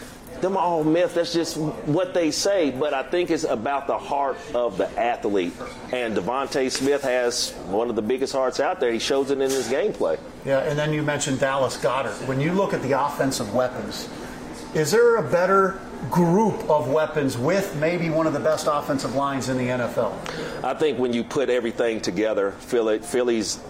them 0.43 0.56
are 0.56 0.62
all 0.62 0.85
myths. 0.85 1.15
That's 1.15 1.33
just 1.33 1.56
what 1.56 2.12
they 2.12 2.31
say. 2.31 2.71
But 2.71 2.93
I 2.93 3.05
think 3.05 3.31
it's 3.31 3.44
about 3.44 3.87
the 3.87 3.97
heart 3.97 4.37
of 4.55 4.77
the 4.77 4.91
athlete. 5.00 5.55
And 5.93 6.15
DeVonta 6.17 6.71
Smith 6.71 7.03
has 7.03 7.53
one 7.69 7.89
of 7.89 7.97
the 7.97 8.03
biggest 8.03 8.35
hearts 8.35 8.61
out 8.61 8.81
there. 8.81 8.93
He 8.93 8.99
shows 8.99 9.31
it 9.31 9.41
in 9.41 9.50
his 9.50 9.69
gameplay. 9.69 10.19
Yeah, 10.44 10.59
and 10.59 10.79
then 10.79 10.93
you 10.93 11.03
mentioned 11.03 11.41
Dallas 11.41 11.77
Goedert. 11.79 12.27
When 12.27 12.41
you 12.41 12.53
look 12.53 12.75
at 12.75 12.83
the 12.83 12.93
offensive 12.93 13.55
weapons, 13.55 14.09
is 14.75 14.91
there 14.91 15.17
a 15.17 15.31
better 15.31 15.81
group 16.11 16.69
of 16.69 16.91
weapons 16.91 17.38
with 17.38 17.77
maybe 17.77 18.11
one 18.11 18.27
of 18.27 18.33
the 18.33 18.41
best 18.41 18.67
offensive 18.71 19.15
lines 19.15 19.49
in 19.49 19.56
the 19.56 19.69
NFL? 19.69 20.65
I 20.65 20.75
think 20.75 20.99
when 20.99 21.12
you 21.12 21.23
put 21.23 21.50
everything 21.50 22.00
together, 22.00 22.50
Philly, 22.53 22.99
Philly's 22.99 23.61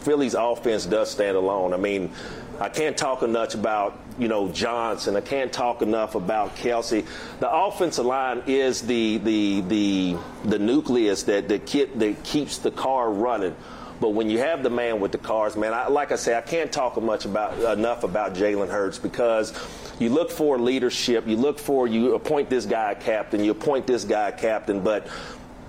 Philly's 0.00 0.34
offense 0.34 0.84
does 0.84 1.10
stand 1.10 1.34
alone. 1.36 1.72
I 1.72 1.78
mean, 1.78 2.12
I 2.60 2.68
can't 2.68 2.96
talk 2.96 3.22
enough 3.22 3.54
about 3.54 3.98
you 4.18 4.28
know 4.28 4.48
Johnson. 4.48 5.16
I 5.16 5.20
can't 5.20 5.52
talk 5.52 5.82
enough 5.82 6.14
about 6.14 6.56
Kelce. 6.56 7.04
The 7.40 7.50
offensive 7.50 8.06
line 8.06 8.42
is 8.46 8.82
the 8.82 9.18
the 9.18 9.60
the 9.62 10.16
the 10.44 10.58
nucleus 10.58 11.24
that 11.24 11.48
that, 11.48 11.66
kit, 11.66 11.98
that 11.98 12.22
keeps 12.22 12.58
the 12.58 12.70
car 12.70 13.10
running. 13.10 13.56
But 14.00 14.10
when 14.10 14.28
you 14.28 14.38
have 14.38 14.62
the 14.62 14.70
man 14.70 15.00
with 15.00 15.12
the 15.12 15.18
cars, 15.18 15.56
man, 15.56 15.72
I, 15.72 15.86
like 15.88 16.12
I 16.12 16.16
say, 16.16 16.36
I 16.36 16.40
can't 16.40 16.70
talk 16.70 17.00
much 17.00 17.24
about 17.24 17.78
enough 17.78 18.04
about 18.04 18.34
Jalen 18.34 18.68
Hurts 18.68 18.98
because 18.98 19.52
you 19.98 20.10
look 20.10 20.30
for 20.30 20.58
leadership. 20.58 21.26
You 21.26 21.36
look 21.36 21.58
for 21.58 21.86
you 21.86 22.14
appoint 22.14 22.50
this 22.50 22.66
guy 22.66 22.94
captain. 22.94 23.42
You 23.42 23.52
appoint 23.52 23.86
this 23.86 24.04
guy 24.04 24.30
captain. 24.30 24.80
But 24.80 25.06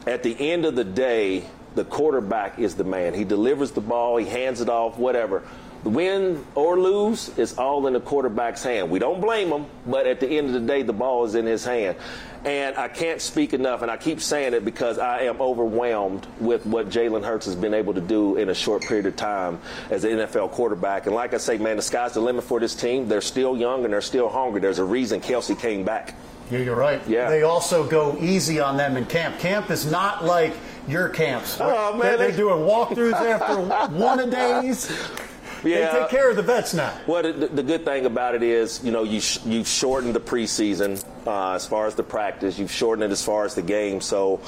at 0.05 0.23
the 0.23 0.35
end 0.51 0.65
of 0.65 0.75
the 0.75 0.83
day, 0.83 1.45
the 1.75 1.85
quarterback 1.85 2.59
is 2.59 2.75
the 2.75 2.83
man. 2.83 3.13
He 3.13 3.23
delivers 3.23 3.71
the 3.71 3.81
ball. 3.81 4.17
He 4.17 4.25
hands 4.25 4.61
it 4.61 4.69
off. 4.69 4.97
Whatever 4.97 5.43
win 5.85 6.43
or 6.55 6.79
lose 6.79 7.29
is 7.37 7.57
all 7.57 7.85
in 7.87 7.93
the 7.93 7.99
quarterback's 7.99 8.63
hand. 8.63 8.89
We 8.89 8.99
don't 8.99 9.21
blame 9.21 9.49
him, 9.49 9.65
but 9.85 10.07
at 10.07 10.19
the 10.19 10.27
end 10.27 10.47
of 10.47 10.53
the 10.53 10.59
day, 10.59 10.81
the 10.81 10.93
ball 10.93 11.25
is 11.25 11.35
in 11.35 11.45
his 11.45 11.63
hand. 11.63 11.97
And 12.43 12.77
I 12.77 12.87
can't 12.87 13.21
speak 13.21 13.53
enough, 13.53 13.81
and 13.81 13.89
I 13.89 13.97
keep 13.97 14.21
saying 14.21 14.53
it 14.53 14.63
because 14.63 14.99
I 14.99 15.21
am 15.21 15.41
overwhelmed 15.41 16.27
with 16.39 16.65
what 16.65 16.89
Jalen 16.89 17.23
Hurts 17.23 17.47
has 17.47 17.55
been 17.55 17.73
able 17.73 17.93
to 17.95 18.01
do 18.01 18.35
in 18.37 18.49
a 18.49 18.53
short 18.53 18.83
period 18.83 19.07
of 19.07 19.15
time 19.15 19.59
as 19.89 20.03
an 20.03 20.11
NFL 20.11 20.51
quarterback. 20.51 21.07
And 21.07 21.15
like 21.15 21.33
I 21.33 21.37
say, 21.37 21.57
man, 21.57 21.77
the 21.77 21.81
sky's 21.81 22.13
the 22.13 22.19
limit 22.19 22.43
for 22.43 22.59
this 22.59 22.75
team. 22.75 23.07
They're 23.07 23.21
still 23.21 23.57
young 23.57 23.83
and 23.83 23.91
they're 23.91 24.01
still 24.01 24.29
hungry. 24.29 24.61
There's 24.61 24.79
a 24.79 24.83
reason 24.83 25.21
Kelce 25.21 25.59
came 25.59 25.83
back. 25.83 26.13
Yeah, 26.51 26.59
you're 26.59 26.75
right. 26.75 27.01
Yeah. 27.07 27.29
They 27.29 27.41
also 27.41 27.87
go 27.87 28.15
easy 28.19 28.59
on 28.59 28.77
them 28.77 28.97
in 28.97 29.05
camp. 29.05 29.39
Camp 29.39 29.71
is 29.71 29.89
not 29.89 30.23
like 30.23 30.53
your 30.87 31.09
camps. 31.09 31.57
Oh, 31.59 31.93
man. 31.93 32.01
They're, 32.01 32.17
they're 32.17 32.37
doing 32.37 32.59
walkthroughs 32.59 33.13
after 33.13 33.87
one 33.95 34.19
a 34.19 34.27
days. 34.29 34.91
Yeah. 35.65 35.91
They 35.91 35.99
take 35.99 36.09
care 36.09 36.29
of 36.29 36.35
the 36.35 36.43
vets 36.43 36.73
now. 36.73 36.93
Well, 37.07 37.23
the, 37.23 37.47
the 37.47 37.63
good 37.63 37.85
thing 37.85 38.05
about 38.05 38.35
it 38.35 38.43
is, 38.43 38.83
you 38.83 38.91
know, 38.91 39.03
you 39.03 39.19
sh- 39.19 39.39
you've 39.45 39.67
shortened 39.67 40.13
the 40.13 40.19
preseason 40.19 41.03
uh, 41.25 41.53
as 41.53 41.65
far 41.65 41.87
as 41.87 41.95
the 41.95 42.03
practice. 42.03 42.59
You've 42.59 42.71
shortened 42.71 43.03
it 43.03 43.11
as 43.11 43.23
far 43.23 43.45
as 43.45 43.55
the 43.55 43.61
game. 43.61 44.01
So, 44.01 44.41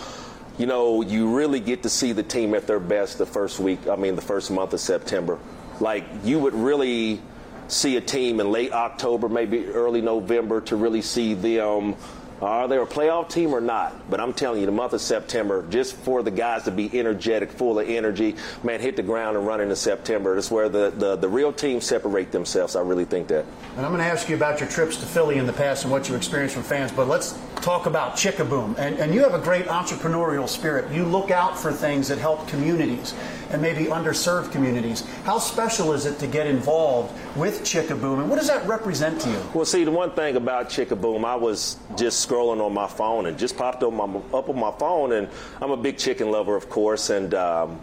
you 0.57 0.65
know, 0.65 1.01
you 1.01 1.35
really 1.35 1.59
get 1.59 1.83
to 1.83 1.89
see 1.89 2.13
the 2.13 2.23
team 2.23 2.53
at 2.53 2.67
their 2.67 2.79
best 2.79 3.17
the 3.17 3.25
first 3.25 3.59
week. 3.59 3.87
I 3.87 3.95
mean, 3.95 4.15
the 4.15 4.21
first 4.21 4.51
month 4.51 4.73
of 4.73 4.79
September. 4.79 5.39
Like 5.79 6.05
you 6.23 6.39
would 6.39 6.53
really 6.53 7.21
see 7.67 7.97
a 7.97 8.01
team 8.01 8.39
in 8.39 8.51
late 8.51 8.71
October, 8.71 9.27
maybe 9.29 9.67
early 9.67 10.01
November, 10.01 10.61
to 10.61 10.75
really 10.75 11.01
see 11.01 11.33
them 11.33 11.95
are 12.41 12.67
they 12.67 12.77
a 12.77 12.85
playoff 12.85 13.29
team 13.29 13.53
or 13.53 13.61
not? 13.61 14.09
But 14.09 14.19
I'm 14.19 14.33
telling 14.33 14.59
you, 14.59 14.65
the 14.65 14.71
month 14.71 14.93
of 14.93 15.01
September, 15.01 15.65
just 15.69 15.95
for 15.95 16.21
the 16.21 16.31
guys 16.31 16.63
to 16.63 16.71
be 16.71 16.89
energetic, 16.97 17.51
full 17.51 17.79
of 17.79 17.89
energy, 17.89 18.35
man, 18.63 18.79
hit 18.79 18.95
the 18.95 19.03
ground 19.03 19.37
and 19.37 19.47
run 19.47 19.61
into 19.61 19.75
September. 19.75 20.35
That's 20.35 20.51
where 20.51 20.69
the, 20.69 20.91
the, 20.91 21.15
the 21.15 21.27
real 21.27 21.51
teams 21.51 21.85
separate 21.85 22.31
themselves. 22.31 22.75
I 22.75 22.81
really 22.81 23.05
think 23.05 23.27
that. 23.29 23.45
And 23.75 23.85
I'm 23.85 23.91
going 23.91 24.03
to 24.03 24.09
ask 24.09 24.29
you 24.29 24.35
about 24.35 24.59
your 24.59 24.69
trips 24.69 24.97
to 24.97 25.05
Philly 25.05 25.37
in 25.37 25.47
the 25.47 25.53
past 25.53 25.83
and 25.83 25.91
what 25.91 26.09
you 26.09 26.15
experienced 26.15 26.55
from 26.55 26.63
fans, 26.63 26.91
but 26.91 27.07
let's 27.07 27.39
talk 27.61 27.85
about 27.85 28.15
Chick-A-Boom. 28.15 28.75
And, 28.77 28.97
and 28.99 29.13
you 29.13 29.21
have 29.21 29.33
a 29.33 29.39
great 29.39 29.65
entrepreneurial 29.65 30.47
spirit. 30.47 30.91
You 30.91 31.05
look 31.05 31.31
out 31.31 31.57
for 31.57 31.71
things 31.71 32.07
that 32.09 32.17
help 32.17 32.47
communities 32.47 33.13
and 33.51 33.61
maybe 33.61 33.85
underserved 33.85 34.51
communities. 34.51 35.01
How 35.23 35.39
special 35.39 35.93
is 35.93 36.05
it 36.05 36.19
to 36.19 36.27
get 36.27 36.47
involved 36.47 37.13
with 37.35 37.63
Chick-A-Boom, 37.63 38.19
and 38.19 38.29
what 38.29 38.37
does 38.37 38.47
that 38.47 38.67
represent 38.67 39.21
to 39.21 39.29
you? 39.29 39.41
Well, 39.53 39.65
see, 39.65 39.83
the 39.83 39.91
one 39.91 40.11
thing 40.11 40.35
about 40.35 40.69
Chick-A-Boom, 40.69 41.25
I 41.25 41.35
was 41.35 41.77
just 41.95 42.27
scrolling 42.27 42.61
on 42.63 42.73
my 42.73 42.87
phone 42.87 43.25
and 43.25 43.37
just 43.37 43.57
popped 43.57 43.83
up, 43.83 43.93
my, 43.93 44.05
up 44.33 44.49
on 44.49 44.59
my 44.59 44.71
phone, 44.71 45.13
and 45.13 45.29
I'm 45.61 45.71
a 45.71 45.77
big 45.77 45.97
chicken 45.97 46.31
lover, 46.31 46.55
of 46.55 46.69
course, 46.69 47.09
and 47.09 47.33
um, 47.33 47.79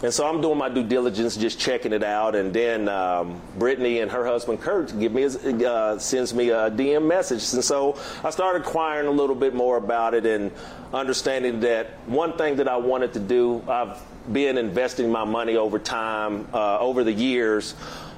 and 0.00 0.14
so 0.14 0.28
I'm 0.28 0.40
doing 0.40 0.56
my 0.56 0.68
due 0.68 0.84
diligence, 0.84 1.36
just 1.36 1.58
checking 1.58 1.92
it 1.92 2.04
out, 2.04 2.36
and 2.36 2.54
then 2.54 2.88
um, 2.88 3.40
Brittany 3.58 3.98
and 3.98 4.08
her 4.10 4.24
husband 4.24 4.60
Kurt 4.60 4.96
give 4.98 5.12
me 5.12 5.24
uh, 5.24 5.98
sends 5.98 6.32
me 6.32 6.50
a 6.50 6.70
DM 6.70 7.04
message, 7.06 7.52
and 7.52 7.64
so 7.64 7.98
I 8.22 8.30
started 8.30 8.64
inquiring 8.64 9.08
a 9.08 9.10
little 9.10 9.34
bit 9.34 9.54
more 9.54 9.76
about 9.76 10.14
it 10.14 10.24
and 10.24 10.52
understanding 10.94 11.60
that 11.60 11.88
one 12.06 12.38
thing 12.38 12.56
that 12.56 12.68
I 12.68 12.76
wanted 12.76 13.12
to 13.14 13.20
do, 13.20 13.64
I've 13.66 14.00
been 14.32 14.58
investing 14.58 15.10
my 15.10 15.24
money 15.24 15.56
over 15.56 15.78
time, 15.78 16.48
uh, 16.52 16.78
over 16.78 17.04
the 17.04 17.12
years 17.12 17.74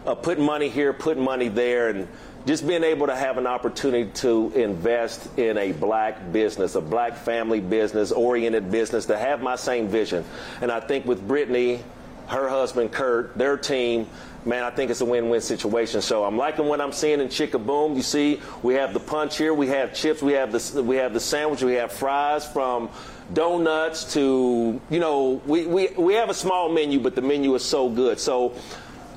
uh, 0.07 0.15
putting 0.15 0.45
money 0.45 0.69
here, 0.69 0.93
putting 0.93 1.23
money 1.23 1.49
there, 1.49 1.89
and 1.89 2.09
just 2.47 2.67
being 2.67 2.85
able 2.85 3.07
to 3.07 3.15
have 3.15 3.37
an 3.37 3.47
opportunity 3.47 4.11
to 4.13 4.51
invest 4.55 5.39
in 5.39 5.59
a 5.59 5.73
black 5.73 6.33
business, 6.33 6.75
a 6.75 6.81
black 6.81 7.17
family 7.17 7.61
business, 7.61 8.13
oriented 8.13 8.71
business, 8.71 9.07
to 9.07 9.19
have 9.19 9.43
my 9.43 9.57
same 9.57 9.89
vision. 9.89 10.25
And 10.63 10.73
I 10.73 10.81
think 10.81 11.05
with 11.05 11.27
Brittany, 11.27 11.83
her 12.29 12.49
husband 12.49 12.93
Kurt, 12.93 13.37
their 13.37 13.57
team, 13.57 14.07
man, 14.45 14.65
I 14.65 14.71
think 14.71 14.91
it's 14.91 15.01
a 15.01 15.05
win-win 15.05 15.41
situation. 15.41 16.01
So 16.03 16.25
I'm 16.25 16.37
liking 16.37 16.67
what 16.67 16.81
I'm 16.81 16.93
seeing 16.93 17.21
in 17.21 17.29
Chick-A-Boom. 17.29 17.95
You 17.95 18.03
see, 18.03 18.41
we 18.63 18.75
have 18.75 18.95
the 18.95 19.01
punch 19.01 19.37
here, 19.37 19.55
we 19.55 19.67
have 19.69 19.95
chips, 19.95 20.23
we 20.23 20.33
have 20.33 20.53
the 20.53 20.83
we 20.83 20.97
have 20.97 21.13
the 21.13 21.21
sandwich, 21.21 21.63
we 21.63 21.75
have 21.75 21.93
fries 21.93 22.47
from 22.47 22.91
donuts 23.33 24.13
to 24.15 24.81
you 24.91 24.99
know 24.99 25.41
we, 25.47 25.67
we, 25.67 25.89
we 25.97 26.15
have 26.15 26.31
a 26.31 26.35
small 26.35 26.69
menu 26.69 26.99
but 26.99 27.15
the 27.15 27.23
menu 27.23 27.55
is 27.55 27.65
so 27.65 27.89
good 27.89 28.19
so 28.19 28.53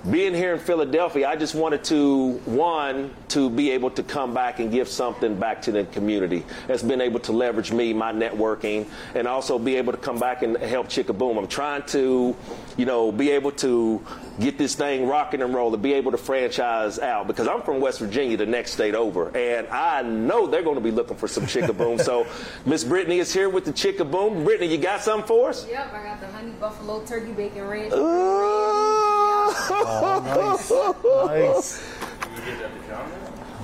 being 0.09 0.33
here 0.33 0.53
in 0.53 0.59
Philadelphia, 0.59 1.27
I 1.27 1.37
just 1.37 1.55
wanted 1.55 1.83
to, 1.85 2.31
one, 2.45 3.13
to 3.29 3.49
be 3.49 3.71
able 3.71 3.89
to 3.91 4.03
come 4.03 4.33
back 4.33 4.59
and 4.59 4.69
give 4.69 4.89
something 4.89 5.39
back 5.39 5.61
to 5.63 5.71
the 5.71 5.85
community. 5.85 6.43
That's 6.67 6.83
been 6.83 6.99
able 6.99 7.21
to 7.21 7.31
leverage 7.31 7.71
me, 7.71 7.93
my 7.93 8.11
networking, 8.11 8.87
and 9.15 9.27
also 9.27 9.57
be 9.57 9.75
able 9.77 9.93
to 9.93 9.97
come 9.97 10.19
back 10.19 10.43
and 10.43 10.57
help 10.57 10.89
Chick-A-Boom. 10.89 11.37
I'm 11.37 11.47
trying 11.47 11.83
to, 11.83 12.35
you 12.75 12.85
know, 12.85 13.13
be 13.13 13.29
able 13.29 13.51
to 13.53 14.05
get 14.39 14.57
this 14.57 14.75
thing 14.75 15.07
rocking 15.07 15.41
and 15.41 15.53
rolling, 15.53 15.81
be 15.81 15.93
able 15.93 16.11
to 16.11 16.17
franchise 16.17 16.99
out 16.99 17.27
because 17.27 17.47
I'm 17.47 17.61
from 17.61 17.79
West 17.79 17.99
Virginia, 17.99 18.35
the 18.35 18.45
next 18.45 18.73
state 18.73 18.95
over, 18.95 19.35
and 19.35 19.67
I 19.67 20.01
know 20.01 20.47
they're 20.47 20.63
going 20.63 20.75
to 20.75 20.81
be 20.81 20.91
looking 20.91 21.15
for 21.15 21.29
some 21.29 21.47
Chick-A-Boom. 21.47 21.97
so 21.99 22.27
Miss 22.65 22.83
Brittany 22.83 23.19
is 23.19 23.33
here 23.33 23.47
with 23.47 23.63
the 23.63 23.71
Chick-A-Boom. 23.71 24.43
Brittany, 24.43 24.69
you 24.69 24.77
got 24.77 25.01
something 25.01 25.27
for 25.27 25.49
us? 25.49 25.65
Yep, 25.65 25.93
I 25.93 26.03
got 26.03 26.19
the 26.19 26.27
honey 26.27 26.51
buffalo 26.59 27.05
turkey 27.05 27.31
bacon 27.31 27.63
ranch. 27.63 27.93
Oh, 29.69 31.29
nice. 31.29 31.79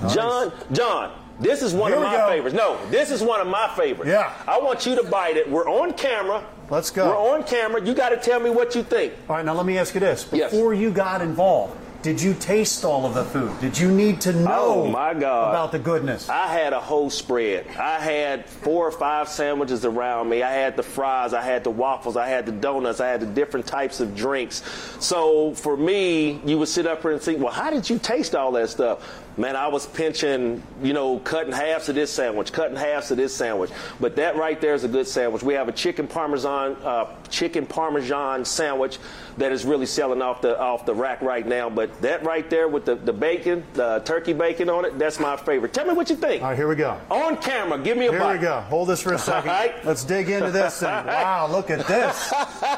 nice. 0.02 0.14
John, 0.14 0.52
John, 0.72 1.12
this 1.38 1.62
is 1.62 1.74
one 1.74 1.92
Here 1.92 1.98
of 1.98 2.04
my 2.04 2.16
go. 2.16 2.28
favorites. 2.28 2.56
No, 2.56 2.78
this 2.90 3.10
is 3.10 3.22
one 3.22 3.40
of 3.40 3.46
my 3.46 3.68
favorites. 3.76 4.08
Yeah. 4.10 4.32
I 4.46 4.58
want 4.60 4.86
you 4.86 4.94
to 4.96 5.02
bite 5.04 5.36
it. 5.36 5.50
We're 5.50 5.68
on 5.68 5.92
camera. 5.94 6.44
Let's 6.70 6.90
go. 6.90 7.08
We're 7.08 7.34
on 7.34 7.44
camera. 7.44 7.84
You 7.84 7.94
got 7.94 8.10
to 8.10 8.16
tell 8.16 8.40
me 8.40 8.50
what 8.50 8.74
you 8.74 8.82
think. 8.82 9.12
All 9.28 9.36
right, 9.36 9.44
now 9.44 9.54
let 9.54 9.66
me 9.66 9.76
ask 9.76 9.92
you 9.94 10.00
this. 10.00 10.26
Yes. 10.32 10.50
Before 10.52 10.72
you 10.72 10.90
got 10.90 11.20
involved, 11.20 11.76
did 12.02 12.20
you 12.20 12.34
taste 12.34 12.84
all 12.84 13.04
of 13.06 13.14
the 13.14 13.24
food? 13.24 13.52
Did 13.60 13.78
you 13.78 13.90
need 13.90 14.20
to 14.22 14.32
know 14.32 14.84
Oh, 14.84 14.86
my 14.86 15.12
God. 15.14 15.50
about 15.50 15.72
the 15.72 15.78
goodness? 15.78 16.28
I 16.28 16.46
had 16.46 16.72
a 16.72 16.80
whole 16.80 17.10
spread. 17.10 17.66
I 17.78 17.98
had 17.98 18.48
four 18.48 18.86
or 18.88 18.92
five 18.92 19.28
sandwiches 19.28 19.84
around 19.84 20.28
me. 20.28 20.42
I 20.42 20.50
had 20.52 20.76
the 20.76 20.82
fries, 20.82 21.34
I 21.34 21.42
had 21.42 21.62
the 21.64 21.70
waffles, 21.70 22.16
I 22.16 22.26
had 22.28 22.46
the 22.46 22.52
donuts, 22.52 23.00
I 23.00 23.08
had 23.08 23.20
the 23.20 23.26
different 23.26 23.66
types 23.66 24.00
of 24.00 24.16
drinks. 24.16 24.62
So 25.00 25.54
for 25.54 25.76
me, 25.76 26.40
you 26.44 26.58
would 26.58 26.68
sit 26.68 26.86
up 26.86 27.02
here 27.02 27.12
and 27.12 27.20
think, 27.20 27.42
well, 27.42 27.52
how 27.52 27.70
did 27.70 27.88
you 27.90 27.98
taste 27.98 28.34
all 28.34 28.52
that 28.52 28.70
stuff? 28.70 29.00
Man, 29.40 29.56
I 29.56 29.68
was 29.68 29.86
pinching, 29.86 30.62
you 30.82 30.92
know, 30.92 31.18
cutting 31.20 31.54
halves 31.54 31.88
of 31.88 31.94
this 31.94 32.12
sandwich, 32.12 32.52
cutting 32.52 32.76
halves 32.76 33.10
of 33.10 33.16
this 33.16 33.34
sandwich. 33.34 33.70
But 33.98 34.16
that 34.16 34.36
right 34.36 34.60
there 34.60 34.74
is 34.74 34.84
a 34.84 34.88
good 34.88 35.08
sandwich. 35.08 35.42
We 35.42 35.54
have 35.54 35.66
a 35.66 35.72
chicken 35.72 36.06
parmesan, 36.06 36.76
uh, 36.84 37.06
chicken 37.30 37.64
parmesan 37.64 38.44
sandwich 38.44 38.98
that 39.38 39.50
is 39.50 39.64
really 39.64 39.86
selling 39.86 40.20
off 40.20 40.42
the 40.42 40.60
off 40.60 40.84
the 40.84 40.94
rack 40.94 41.22
right 41.22 41.46
now. 41.46 41.70
But 41.70 42.02
that 42.02 42.22
right 42.22 42.50
there 42.50 42.68
with 42.68 42.84
the, 42.84 42.96
the 42.96 43.14
bacon, 43.14 43.64
the 43.72 44.02
turkey 44.04 44.34
bacon 44.34 44.68
on 44.68 44.84
it, 44.84 44.98
that's 44.98 45.18
my 45.18 45.38
favorite. 45.38 45.72
Tell 45.72 45.86
me 45.86 45.94
what 45.94 46.10
you 46.10 46.16
think. 46.16 46.42
All 46.42 46.50
right, 46.50 46.56
here 46.56 46.68
we 46.68 46.76
go. 46.76 47.00
On 47.10 47.34
camera, 47.38 47.78
give 47.78 47.96
me 47.96 48.08
a 48.08 48.10
Here 48.10 48.20
bite. 48.20 48.34
we 48.34 48.42
go. 48.42 48.60
Hold 48.60 48.90
this 48.90 49.00
for 49.00 49.14
a 49.14 49.18
second. 49.18 49.48
All 49.48 49.56
right. 49.56 49.82
Let's 49.86 50.04
dig 50.04 50.28
into 50.28 50.50
this 50.50 50.80
thing. 50.80 50.90
Wow, 51.06 51.48
look 51.50 51.70
at 51.70 51.86
this. 51.86 52.30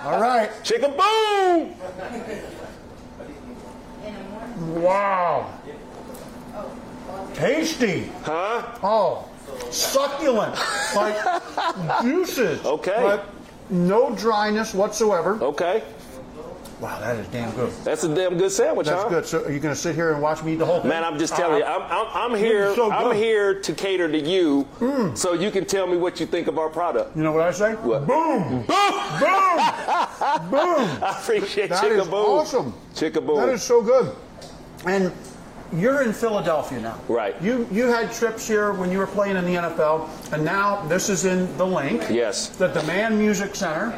All 0.05 0.21
right. 0.21 0.49
Chicken 0.63 0.93
boom! 0.97 1.75
Wow. 4.63 5.53
Tasty. 7.73 8.11
Huh? 8.23 8.79
Oh, 8.83 9.29
succulent. 9.71 10.55
Like 10.95 12.03
juices. 12.03 12.65
Okay. 12.65 13.03
Like 13.03 13.25
no 13.71 14.15
dryness 14.15 14.75
whatsoever. 14.75 15.39
Okay. 15.43 15.83
Wow, 16.81 16.99
that 16.99 17.17
is 17.17 17.29
damn 17.29 17.55
good. 17.55 17.73
That's 17.85 18.03
a 18.03 18.13
damn 18.13 18.37
good 18.37 18.51
sandwich, 18.51 18.89
That's 18.89 19.05
huh? 19.05 19.09
good. 19.09 19.25
So 19.25 19.45
are 19.45 19.53
you 19.53 19.61
going 19.61 19.73
to 19.73 19.81
sit 19.81 19.95
here 19.95 20.13
and 20.13 20.21
watch 20.21 20.43
me 20.43 20.55
eat 20.55 20.57
the 20.57 20.67
whole 20.67 20.81
thing? 20.81 20.89
Man, 20.89 21.05
I'm 21.05 21.17
just 21.17 21.37
telling 21.37 21.59
you, 21.59 21.65
uh, 21.65 21.79
I'm, 21.79 22.09
I'm, 22.09 22.33
I'm 22.33 22.39
here. 22.39 22.75
so 22.75 22.91
I'm 22.91 23.15
here 23.15 23.61
to 23.61 23.73
cater 23.73 24.11
to 24.11 24.19
you, 24.19 24.67
mm. 24.81 25.17
so 25.17 25.33
you 25.33 25.53
can 25.53 25.65
tell 25.65 25.87
me 25.87 25.97
what 25.97 26.19
you 26.19 26.27
think 26.27 26.49
of 26.49 26.59
our 26.59 26.69
product. 26.69 27.17
You 27.17 27.23
know 27.23 27.31
what 27.31 27.43
I 27.43 27.53
say? 27.53 27.75
What? 27.75 28.05
Boom! 28.05 28.67
Mm. 28.67 28.67
Boom! 29.21 30.51
Boom! 30.51 30.51
Boom. 30.51 31.03
I 31.05 31.17
appreciate 31.21 31.71
That 31.71 31.83
Chicken 31.83 32.01
is 32.01 32.09
Boom. 32.09 32.15
awesome. 32.15 32.75
Chicken 32.97 33.27
Boom. 33.27 33.37
That 33.37 33.51
is 33.51 33.63
so 33.63 33.81
good. 33.81 34.17
And 34.85 35.13
you're 35.73 36.03
in 36.03 36.13
Philadelphia 36.13 36.81
now. 36.81 36.99
Right. 37.09 37.41
You 37.43 37.67
you 37.71 37.87
had 37.87 38.13
trips 38.13 38.47
here 38.47 38.73
when 38.73 38.91
you 38.91 38.99
were 38.99 39.07
playing 39.07 39.37
in 39.37 39.45
the 39.45 39.55
NFL, 39.55 40.09
and 40.33 40.45
now 40.45 40.87
this 40.87 41.09
is 41.09 41.25
in 41.25 41.55
the 41.57 41.67
Linc. 41.67 42.03
Yes. 42.11 42.49
The 42.49 42.69
Demand 42.69 43.19
Music 43.19 43.55
Center. 43.55 43.91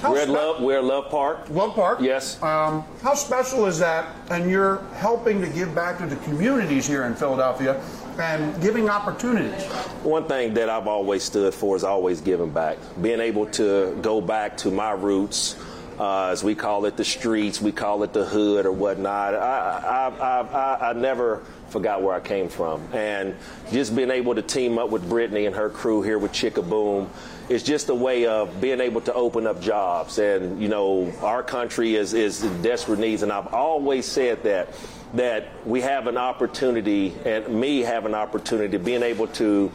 How 0.00 0.12
We're 0.12 0.18
at 0.18 0.28
spe- 0.28 0.32
Love. 0.32 0.62
We're 0.62 0.78
at 0.78 0.84
Love 0.84 1.10
Park. 1.10 1.48
Love 1.50 1.74
Park. 1.74 1.98
Yes. 2.00 2.42
Um, 2.42 2.84
how 3.02 3.14
special 3.14 3.66
is 3.66 3.78
that? 3.78 4.14
And 4.30 4.50
you're 4.50 4.82
helping 4.94 5.40
to 5.40 5.48
give 5.48 5.74
back 5.74 5.98
to 5.98 6.06
the 6.06 6.16
communities 6.16 6.86
here 6.86 7.04
in 7.04 7.14
Philadelphia 7.14 7.82
and 8.18 8.60
giving 8.62 8.88
opportunities. 8.88 9.64
One 10.02 10.28
thing 10.28 10.54
that 10.54 10.68
I've 10.68 10.86
always 10.86 11.24
stood 11.24 11.52
for 11.54 11.74
is 11.74 11.84
always 11.84 12.20
giving 12.20 12.50
back. 12.50 12.78
Being 13.00 13.20
able 13.20 13.46
to 13.46 13.98
go 14.02 14.20
back 14.20 14.56
to 14.58 14.70
my 14.70 14.92
roots, 14.92 15.56
uh, 15.98 16.28
as 16.28 16.42
we 16.42 16.54
call 16.54 16.84
it, 16.86 16.96
the 16.96 17.04
streets, 17.04 17.60
we 17.60 17.72
call 17.72 18.02
it 18.02 18.12
the 18.12 18.24
hood 18.24 18.66
or 18.66 18.72
whatnot. 18.72 19.34
I, 19.34 20.08
I, 20.08 20.40
I, 20.40 20.90
I, 20.90 20.92
never 20.92 21.42
forgot 21.68 22.02
where 22.02 22.14
I 22.14 22.20
came 22.20 22.48
from. 22.48 22.86
And 22.92 23.36
just 23.72 23.94
being 23.94 24.10
able 24.10 24.34
to 24.34 24.42
team 24.42 24.78
up 24.78 24.90
with 24.90 25.08
Brittany 25.08 25.46
and 25.46 25.54
her 25.54 25.70
crew 25.70 26.02
here 26.02 26.18
with 26.18 26.32
Chick-A-Boom 26.32 27.10
is 27.48 27.62
just 27.62 27.88
a 27.88 27.94
way 27.94 28.26
of 28.26 28.60
being 28.60 28.80
able 28.80 29.00
to 29.02 29.14
open 29.14 29.46
up 29.46 29.60
jobs. 29.60 30.18
And, 30.18 30.60
you 30.60 30.68
know, 30.68 31.12
our 31.20 31.42
country 31.42 31.94
is, 31.94 32.14
is 32.14 32.42
in 32.42 32.62
desperate 32.62 32.98
needs. 32.98 33.22
And 33.22 33.30
I've 33.30 33.52
always 33.52 34.06
said 34.06 34.42
that 34.44 34.74
that 35.14 35.46
we 35.64 35.80
have 35.80 36.08
an 36.08 36.16
opportunity, 36.16 37.14
and 37.24 37.48
me 37.48 37.80
have 37.80 38.04
an 38.04 38.14
opportunity, 38.14 38.76
being 38.76 39.02
able 39.02 39.28
to, 39.28 39.70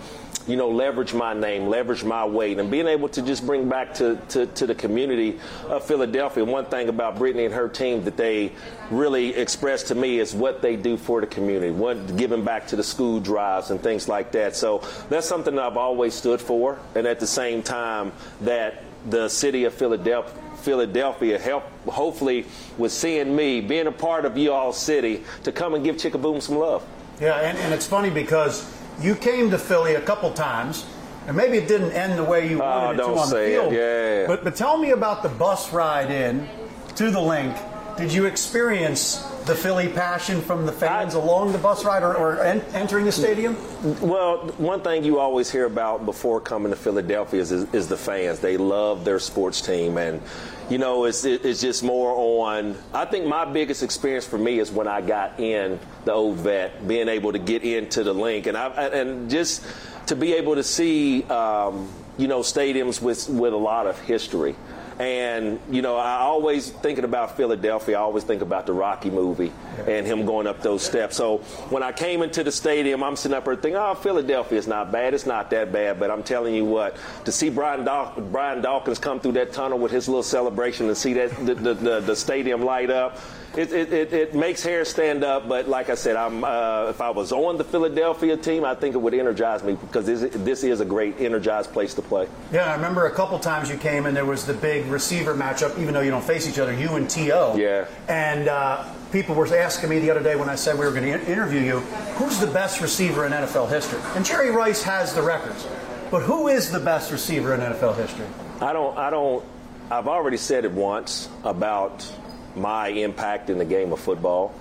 you 0.50 0.56
know, 0.56 0.70
leverage 0.70 1.14
my 1.14 1.34
name, 1.34 1.68
leverage 1.68 2.04
my 2.04 2.26
weight, 2.26 2.58
and 2.58 2.72
being 2.72 2.88
able 2.88 3.08
to 3.10 3.22
just 3.22 3.46
bring 3.46 3.70
back 3.70 3.94
to, 3.94 4.20
to, 4.30 4.48
to 4.48 4.66
the 4.66 4.74
community 4.74 5.40
of 5.68 5.86
Philadelphia. 5.86 6.44
One 6.44 6.66
thing 6.66 6.90
about 6.90 7.20
Brittany 7.20 7.46
and 7.46 7.54
her 7.54 7.70
team 7.70 8.04
that 8.06 8.18
they 8.18 8.52
really 8.90 9.36
express 9.36 9.84
to 9.84 9.96
me 9.96 10.18
is 10.18 10.34
what 10.34 10.64
they 10.64 10.76
do 10.76 10.98
for 10.98 11.22
the 11.22 11.28
community, 11.28 11.72
what 11.72 12.18
giving 12.18 12.44
back 12.44 12.66
to 12.70 12.76
the 12.76 12.84
school 12.84 13.20
drives 13.20 13.70
and 13.70 13.80
things 13.80 14.08
like 14.08 14.32
that. 14.32 14.56
So 14.56 14.84
that's 15.10 15.28
something 15.28 15.54
that 15.56 15.64
I've 15.64 15.78
always 15.78 16.16
stood 16.16 16.42
for, 16.42 16.80
and 16.96 17.06
at 17.06 17.20
the 17.20 17.28
same 17.28 17.62
time 17.62 18.12
that 18.42 18.84
the 19.08 19.30
city 19.30 19.66
of 19.66 19.74
Philadelphia 19.74 20.34
Philadelphia 20.60 21.40
help 21.40 21.64
hopefully 21.88 22.46
with 22.78 22.92
seeing 22.92 23.34
me 23.34 23.62
being 23.62 23.88
a 23.88 23.92
part 23.94 24.26
of 24.26 24.38
you 24.38 24.52
all 24.52 24.74
city 24.74 25.24
to 25.46 25.54
come 25.54 25.74
and 25.74 25.86
give 25.86 25.98
Chick-A-Boom 25.98 26.42
some 26.42 26.58
love. 26.58 26.86
Yeah, 27.22 27.36
and, 27.40 27.58
and 27.60 27.74
it's 27.74 27.88
funny 27.88 28.10
because 28.10 28.70
you 29.02 29.16
came 29.16 29.50
to 29.52 29.58
Philly 29.58 29.96
a 29.96 30.02
couple 30.02 30.32
times, 30.32 30.86
and 31.28 31.36
maybe 31.36 31.58
it 31.58 31.68
didn't 31.68 31.92
end 31.92 32.18
the 32.18 32.24
way 32.24 32.50
you 32.50 32.60
wanted 32.60 33.00
it 33.00 33.06
to 33.06 33.16
on 33.16 33.30
the 33.30 33.36
field. 33.36 33.74
Yeah. 33.74 34.28
But 34.28 34.44
but 34.44 34.56
tell 34.56 34.78
me 34.78 34.92
about 34.92 35.24
the 35.24 35.30
bus 35.30 35.72
ride 35.72 36.12
in 36.12 36.48
to 36.96 37.12
the 37.12 37.22
Linc. 37.22 37.56
Did 37.98 38.14
you 38.14 38.26
experience 38.26 39.26
the 39.50 39.56
Philly 39.56 39.90
passion 39.90 40.42
from 40.42 40.68
the 40.68 40.72
fans 40.72 41.16
I- 41.16 41.20
along 41.20 41.52
the 41.54 41.58
bus 41.58 41.84
ride 41.84 42.04
or, 42.04 42.16
or 42.16 42.40
en- 42.42 42.62
entering 42.74 43.06
the 43.06 43.12
stadium? 43.12 43.58
Well, 44.00 44.48
one 44.58 44.82
thing 44.82 45.04
you 45.04 45.18
always 45.18 45.50
hear 45.50 45.66
about 45.66 46.06
before 46.06 46.40
coming 46.40 46.72
to 46.72 46.76
Philadelphia 46.76 47.42
is, 47.42 47.52
is, 47.52 47.74
is 47.74 47.88
the 47.88 47.98
fans. 47.98 48.40
They 48.40 48.58
love 48.58 49.04
their 49.06 49.18
sports 49.18 49.60
team, 49.60 49.98
and 49.98 50.22
you 50.70 50.78
know, 50.78 51.06
it's 51.06 51.26
it, 51.26 51.44
it's 51.44 51.62
just 51.62 51.84
more 51.84 52.14
on. 52.46 52.76
I 52.94 53.06
think 53.06 53.26
my 53.26 53.44
biggest 53.44 53.82
experience 53.82 54.26
for 54.26 54.38
me 54.38 54.60
is 54.60 54.72
when 54.72 54.88
I 54.88 55.02
got 55.02 55.40
in 55.40 55.80
the 56.06 56.14
old 56.14 56.38
vet, 56.38 56.88
being 56.88 57.10
able 57.10 57.32
to 57.32 57.40
get 57.40 57.64
into 57.64 58.04
the 58.04 58.14
Linc, 58.14 58.46
and 58.46 58.56
I 58.56 58.68
and 58.68 59.32
just 59.32 59.66
to 60.06 60.16
be 60.16 60.34
able 60.34 60.56
to 60.56 60.64
see, 60.64 61.24
um, 61.24 61.90
you 62.20 62.28
know, 62.28 62.42
stadiums 62.42 63.02
with 63.02 63.28
with 63.30 63.54
a 63.54 63.58
lot 63.58 63.88
of 63.88 64.00
history. 64.02 64.56
And 65.00 65.62
you 65.72 65.82
know, 65.82 65.96
I 65.96 66.18
always 66.18 66.70
thinking 66.70 67.06
about 67.06 67.38
Philadelphia. 67.38 67.98
I 67.98 68.02
always 68.02 68.26
think 68.26 68.42
about 68.42 68.66
the 68.66 68.74
Rocky 68.74 69.10
movie 69.10 69.54
and 69.88 70.06
him 70.06 70.26
going 70.26 70.46
up 70.46 70.62
those 70.62 70.84
steps. 70.84 71.16
So 71.16 71.38
when 71.70 71.84
I 71.84 71.94
came 71.94 72.22
into 72.22 72.44
the 72.44 72.52
stadium, 72.52 73.02
I'm 73.02 73.16
sitting 73.16 73.38
up 73.38 73.46
there 73.46 73.56
thinking, 73.56 73.78
"Oh, 73.78 73.94
Philadelphia 73.96 74.58
is 74.58 74.68
not 74.68 74.92
bad. 74.92 75.14
It's 75.14 75.26
not 75.26 75.50
that 75.52 75.72
bad." 75.72 76.02
But 76.02 76.12
I'm 76.12 76.22
telling 76.22 76.54
you 76.54 76.66
what, 76.66 76.98
to 77.24 77.32
see 77.32 77.50
Brian 77.50 77.86
Daw- 77.86 78.12
Brian 78.20 78.62
Dawkins 78.62 79.00
come 79.00 79.22
through 79.22 79.32
that 79.34 79.54
tunnel 79.54 79.80
with 79.80 79.94
his 79.94 80.10
little 80.10 80.22
celebration 80.22 80.88
and 80.88 80.98
see 80.98 81.14
that 81.14 81.46
the, 81.46 81.56
the, 81.56 81.74
the, 81.74 82.00
the 82.02 82.16
stadium 82.16 82.62
light 82.64 82.90
up. 82.90 83.20
It, 83.56 83.72
it, 83.74 83.94
it, 83.94 84.14
it 84.14 84.36
makes 84.36 84.64
hair 84.64 84.86
stand 84.86 85.24
up, 85.24 85.48
but 85.50 85.68
like 85.68 85.90
I 85.90 85.96
said, 85.96 86.16
I'm, 86.16 86.44
uh, 86.44 86.90
if 86.90 87.02
I 87.02 87.10
was 87.10 87.32
on 87.32 87.58
the 87.58 87.64
Philadelphia 87.64 88.38
team, 88.38 88.64
I 88.64 88.76
think 88.76 88.96
it 88.96 89.00
would 89.00 89.14
energize 89.14 89.64
me 89.64 89.74
because 89.74 90.06
this, 90.06 90.32
this 90.36 90.64
is 90.64 90.82
a 90.82 90.86
great 90.86 91.20
energized 91.20 91.74
place 91.74 91.94
to 91.96 92.02
play. 92.02 92.28
Yeah, 92.52 92.72
I 92.72 92.76
remember 92.76 93.08
a 93.08 93.12
couple 93.12 93.40
times 93.40 93.70
you 93.70 93.78
came 93.78 94.06
and 94.06 94.16
there 94.16 94.26
was 94.26 94.46
the 94.46 94.54
big 94.54 94.86
receiver 94.86 95.34
matchup, 95.34 95.80
even 95.80 95.94
though 95.94 96.02
you 96.02 96.12
don't 96.12 96.24
face 96.24 96.48
each 96.48 96.60
other, 96.60 96.74
you 96.74 96.90
and 96.96 97.10
T.O. 97.10 97.58
Yeah. 97.58 97.88
And 98.08 98.48
uh, 98.48 98.86
people 99.12 99.36
were 99.36 99.48
asking 99.56 99.90
me 99.90 100.00
the 100.00 100.12
other 100.12 100.24
day 100.24 100.36
when 100.36 100.50
I 100.50 100.56
said 100.56 100.78
we 100.78 100.86
were 100.86 100.92
going 100.92 101.12
to 101.12 101.32
interview 101.32 101.62
you, 101.62 101.80
who's 102.18 102.40
the 102.40 102.48
best 102.48 102.82
receiver 102.82 103.26
in 103.26 103.32
NFL 103.32 103.70
history? 103.70 104.00
And 104.16 104.24
Jerry 104.26 104.52
Rice 104.52 104.84
has 104.84 105.14
the 105.14 105.22
records. 105.22 105.68
But 106.12 106.24
who 106.24 106.48
is 106.48 106.72
the 106.72 106.80
best 106.80 107.12
receiver 107.12 107.54
in 107.54 107.60
NFL 107.60 107.96
history? 107.96 108.26
I 108.62 108.74
don't. 108.74 108.98
I 108.98 109.10
don't. 109.10 109.46
I've 109.92 110.08
already 110.08 110.38
said 110.38 110.66
it 110.66 110.72
once 110.72 111.30
about 111.44 112.12
my 112.56 112.90
impact 112.90 113.50
in 113.50 113.58
the 113.58 113.66
game 113.66 113.92
of 113.92 114.00
football, 114.00 114.54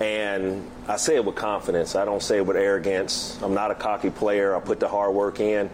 and 0.00 0.68
I 0.88 0.96
say 0.96 1.16
it 1.16 1.24
with 1.24 1.36
confidence. 1.36 1.94
I 1.94 2.04
don't 2.04 2.22
say 2.22 2.38
it 2.38 2.46
with 2.46 2.56
arrogance. 2.56 3.38
I'm 3.42 3.54
not 3.54 3.70
a 3.70 3.74
cocky 3.74 4.10
player. 4.10 4.54
I 4.54 4.60
put 4.60 4.80
the 4.80 4.88
hard 4.88 5.14
work 5.14 5.40
in, 5.40 5.70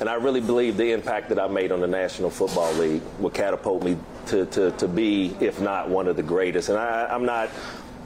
and 0.00 0.08
I 0.08 0.14
really 0.14 0.40
believe 0.40 0.76
the 0.76 0.92
impact 0.92 1.28
that 1.30 1.38
I 1.38 1.48
made 1.48 1.72
on 1.72 1.80
the 1.80 1.86
National 1.86 2.30
Football 2.30 2.72
League 2.74 3.02
will 3.18 3.30
catapult 3.30 3.82
me 3.82 3.96
to, 4.26 4.46
to, 4.46 4.70
to 4.72 4.88
be, 4.88 5.36
if 5.40 5.60
not 5.60 5.88
one 5.88 6.08
of 6.08 6.16
the 6.16 6.22
greatest. 6.22 6.68
And 6.68 6.78
I, 6.78 7.06
I'm 7.06 7.24
not 7.24 7.50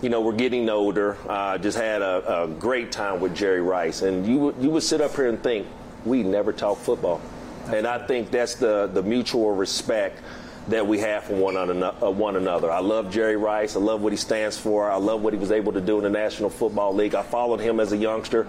you 0.01 0.09
know, 0.09 0.21
we're 0.21 0.33
getting 0.33 0.69
older. 0.71 1.17
I 1.29 1.55
uh, 1.55 1.59
just 1.59 1.77
had 1.77 2.03
a, 2.03 2.45
a, 2.45 2.49
great 2.49 2.93
time 2.93 3.21
with 3.21 3.35
Jerry 3.35 3.61
Rice. 3.61 4.03
And 4.03 4.25
you, 4.27 4.55
you 4.61 4.71
would 4.71 4.85
sit 4.85 5.01
up 5.01 5.17
here 5.17 5.29
and 5.29 5.43
think, 5.43 5.67
we 6.05 6.23
never 6.23 6.53
talk 6.53 6.79
football. 6.79 7.21
And 7.67 7.87
I 7.87 8.07
think 8.07 8.31
that's 8.31 8.55
the, 8.55 8.89
the 8.93 9.03
mutual 9.03 9.53
respect 9.55 10.21
that 10.69 10.87
we 10.87 10.99
have 10.99 11.25
for 11.25 11.35
one, 11.35 11.57
uh, 11.57 11.93
one 12.11 12.37
another. 12.37 12.71
I 12.71 12.81
love 12.81 13.11
Jerry 13.11 13.37
Rice. 13.37 13.77
I 13.77 13.81
love 13.81 14.03
what 14.03 14.13
he 14.13 14.17
stands 14.17 14.59
for. 14.59 14.91
I 14.91 14.97
love 14.97 15.23
what 15.23 15.33
he 15.33 15.39
was 15.39 15.51
able 15.51 15.73
to 15.73 15.81
do 15.81 15.97
in 15.97 16.05
the 16.05 16.11
National 16.11 16.51
Football 16.51 16.95
League. 16.95 17.15
I 17.15 17.23
followed 17.23 17.61
him 17.61 17.81
as 17.81 17.93
a 17.93 17.97
youngster. 17.97 18.47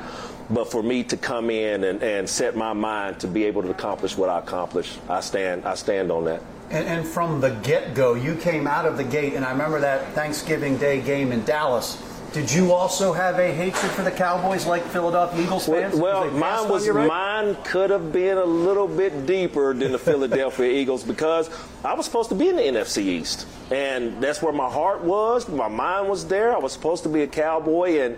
But 0.49 0.71
for 0.71 0.83
me 0.83 1.03
to 1.05 1.17
come 1.17 1.49
in 1.49 1.83
and, 1.83 2.01
and 2.01 2.29
set 2.29 2.55
my 2.55 2.73
mind 2.73 3.19
to 3.21 3.27
be 3.27 3.45
able 3.45 3.61
to 3.61 3.69
accomplish 3.69 4.17
what 4.17 4.29
I 4.29 4.39
accomplished, 4.39 4.99
I 5.07 5.21
stand, 5.21 5.65
I 5.65 5.75
stand 5.75 6.11
on 6.11 6.25
that. 6.25 6.41
And, 6.71 6.85
and 6.87 7.07
from 7.07 7.39
the 7.39 7.51
get 7.51 7.93
go, 7.93 8.15
you 8.15 8.35
came 8.35 8.67
out 8.67 8.85
of 8.85 8.97
the 8.97 9.03
gate, 9.03 9.33
and 9.33 9.45
I 9.45 9.51
remember 9.51 9.79
that 9.79 10.13
Thanksgiving 10.13 10.77
Day 10.77 11.01
game 11.01 11.31
in 11.31 11.43
Dallas 11.43 11.97
did 12.33 12.51
you 12.51 12.73
also 12.73 13.11
have 13.11 13.39
a 13.39 13.51
hatred 13.51 13.91
for 13.91 14.03
the 14.03 14.11
Cowboys 14.11 14.65
like 14.65 14.83
Philadelphia 14.83 15.43
Eagles 15.43 15.65
fans? 15.65 15.95
Well, 15.95 16.29
mine 16.31 16.69
was 16.69 16.87
right? 16.87 17.07
mine 17.07 17.57
could 17.63 17.89
have 17.89 18.13
been 18.13 18.37
a 18.37 18.45
little 18.45 18.87
bit 18.87 19.25
deeper 19.25 19.73
than 19.73 19.91
the 19.91 19.97
Philadelphia 19.97 20.71
Eagles 20.81 21.03
because 21.03 21.49
I 21.83 21.93
was 21.93 22.05
supposed 22.05 22.29
to 22.29 22.35
be 22.35 22.49
in 22.49 22.55
the 22.55 22.61
NFC 22.61 22.99
East, 23.03 23.47
and 23.71 24.21
that's 24.21 24.41
where 24.41 24.53
my 24.53 24.69
heart 24.69 25.03
was. 25.03 25.49
My 25.49 25.67
mind 25.67 26.07
was 26.07 26.27
there. 26.27 26.53
I 26.53 26.59
was 26.59 26.71
supposed 26.71 27.03
to 27.03 27.09
be 27.09 27.23
a 27.23 27.27
Cowboy, 27.27 27.99
and 27.99 28.17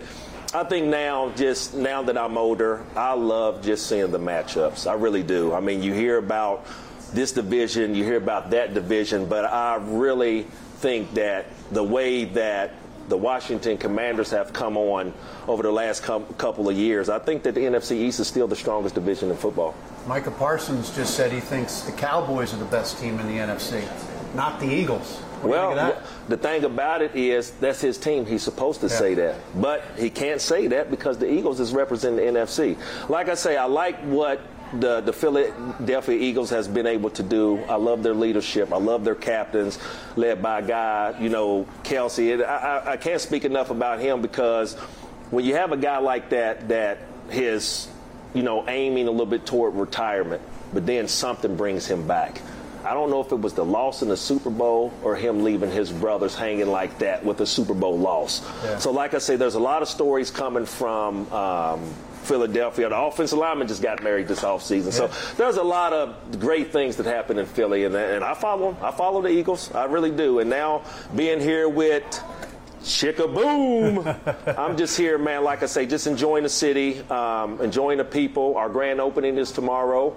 I 0.54 0.66
think 0.66 0.88
now, 0.88 1.30
just 1.36 1.74
now 1.74 2.02
that 2.04 2.18
I'm 2.18 2.38
older, 2.38 2.84
I 2.96 3.14
love 3.14 3.62
just 3.62 3.88
seeing 3.88 4.12
the 4.12 4.20
matchups. 4.20 4.90
I 4.90 4.96
really 4.96 5.24
do. 5.24 5.54
I 5.54 5.62
mean, 5.62 5.82
you 5.82 5.94
hear 5.94 6.18
about 6.18 6.66
this 7.14 7.32
division, 7.32 7.96
you 7.96 8.04
hear 8.04 8.18
about 8.18 8.50
that 8.52 8.74
division, 8.74 9.26
but 9.28 9.46
I 9.46 9.76
really 9.76 10.44
think 10.80 11.14
that 11.14 11.46
the 11.72 11.84
way 11.84 12.26
that 12.26 12.74
the 13.10 13.18
Washington 13.18 13.78
Commanders 13.78 14.32
have 14.32 14.54
come 14.54 14.78
on 14.78 15.14
over 15.48 15.64
the 15.64 15.72
last 15.72 16.04
couple 16.04 16.70
of 16.70 16.76
years. 16.76 17.10
I 17.10 17.20
think 17.20 17.44
that 17.44 17.56
the 17.56 17.62
NFC 17.62 17.94
East 17.94 18.20
is 18.20 18.28
still 18.28 18.48
the 18.48 18.56
strongest 18.56 18.96
division 18.96 19.30
in 19.30 19.38
football. 19.38 19.76
Micah 20.08 20.32
Parsons 20.32 20.96
just 20.96 21.16
said 21.16 21.32
he 21.32 21.40
thinks 21.40 21.82
the 21.82 21.92
Cowboys 21.92 22.54
are 22.54 22.58
the 22.58 22.66
best 22.66 23.00
team 23.00 23.20
in 23.20 23.28
the 23.28 23.34
NFC, 23.34 23.84
not 24.36 24.60
the 24.60 24.68
Eagles. 24.68 25.22
What 25.42 25.50
well, 25.50 26.04
the 26.28 26.38
thing 26.38 26.66
about 26.66 27.02
it 27.02 27.16
is 27.16 27.52
that's 27.52 27.82
his 27.82 27.98
team. 27.98 28.28
He's 28.28 28.44
supposed 28.44 28.80
to 28.82 28.88
yeah. 28.88 28.96
say 28.96 29.14
that, 29.16 29.36
but 29.60 29.84
he 29.98 30.12
can't 30.12 30.40
say 30.40 30.68
that 30.68 30.92
because 30.92 31.18
the 31.18 31.32
Eagles 31.32 31.60
is 31.60 31.74
representing 31.74 32.18
the 32.18 32.40
NFC. 32.40 32.78
Like 33.10 33.28
I 33.28 33.34
say, 33.34 33.58
I 33.58 33.66
like 33.66 34.00
what 34.02 34.40
the, 34.74 35.02
the 35.02 35.14
Philadelphia 35.14 36.18
Eagles 36.18 36.50
has 36.52 36.68
been 36.68 36.88
able 36.88 37.10
to 37.12 37.24
do. 37.24 37.58
I 37.66 37.76
love 37.76 38.04
their 38.04 38.14
leadership. 38.14 38.72
I 38.72 38.78
love 38.78 39.04
their 39.04 39.16
captains, 39.16 39.78
led 40.16 40.42
by 40.42 40.60
a 40.60 40.68
guy, 40.68 41.16
you 41.20 41.30
know, 41.30 41.68
Kelce. 41.84 42.44
I, 42.44 42.46
I, 42.46 42.92
I 42.94 42.98
can't 42.98 43.22
speak 43.22 43.46
enough 43.46 43.70
about 43.70 44.00
him 44.00 44.22
because 44.22 44.76
when 45.30 45.46
you 45.46 45.56
have 45.56 45.72
a 45.72 45.78
guy 45.78 45.98
like 45.98 46.30
that, 46.30 46.70
that 46.70 47.00
his, 47.30 47.88
you 48.34 48.44
know, 48.44 48.68
aiming 48.68 49.08
a 49.08 49.12
little 49.12 49.26
bit 49.26 49.46
toward 49.46 49.76
retirement, 49.76 50.42
but 50.74 50.86
then 50.86 51.08
something 51.08 51.56
brings 51.56 51.86
him 51.86 52.08
back. 52.08 52.42
I 52.84 52.94
don't 52.94 53.12
know 53.12 53.22
if 53.22 53.32
it 53.32 53.40
was 53.40 53.54
the 53.54 53.66
loss 53.66 54.02
in 54.02 54.10
the 54.10 54.18
Super 54.18 54.50
Bowl 54.50 54.92
or 55.04 55.16
him 55.16 55.44
leaving 55.44 55.70
his 55.70 55.92
brothers 55.92 56.34
hanging 56.34 56.68
like 56.68 56.98
that 57.00 57.24
with 57.24 57.40
a 57.42 57.46
Super 57.46 57.76
Bowl 57.76 57.98
loss. 58.00 58.42
Yeah. 58.64 58.80
So, 58.80 58.92
like 58.92 59.14
I 59.14 59.20
say, 59.20 59.36
there's 59.36 59.54
a 59.54 59.60
lot 59.60 59.84
of 59.84 59.88
stories 59.88 60.32
coming 60.32 60.66
from 60.66 61.32
um, 61.32 61.94
Philadelphia. 62.22 62.90
The 62.90 62.98
offensive 62.98 63.38
lineman 63.38 63.68
just 63.68 63.82
got 63.82 64.04
married 64.04 64.28
this 64.28 64.42
offseason. 64.42 64.86
Yeah. 64.86 65.10
So 65.10 65.36
there's 65.36 65.58
a 65.58 65.64
lot 65.64 65.94
of 65.94 66.40
great 66.40 66.72
things 66.72 66.98
that 66.98 67.06
happen 67.06 67.38
in 67.38 67.46
Philly, 67.46 67.86
and, 67.86 67.96
and 67.96 68.24
I 68.24 68.34
follow 68.34 68.74
them. 68.74 68.84
I 68.84 68.92
follow 68.92 69.22
the 69.22 69.30
Eagles. 69.30 69.72
I 69.74 69.86
really 69.86 70.12
do. 70.12 70.40
And 70.40 70.50
now 70.50 70.84
being 71.16 71.40
here 71.40 71.68
with 71.68 72.04
Chick-A-Boom! 72.84 74.08
I'm 74.58 74.78
just 74.78 74.98
here, 74.98 75.18
man. 75.18 75.44
Like 75.44 75.64
I 75.64 75.68
say, 75.68 75.86
just 75.86 76.08
enjoying 76.08 76.44
the 76.44 76.50
city, 76.50 77.00
um, 77.10 77.62
enjoying 77.62 77.98
the 77.98 78.06
people. 78.06 78.58
Our 78.58 78.70
grand 78.70 79.00
opening 79.00 79.38
is 79.38 79.52
tomorrow. 79.52 80.16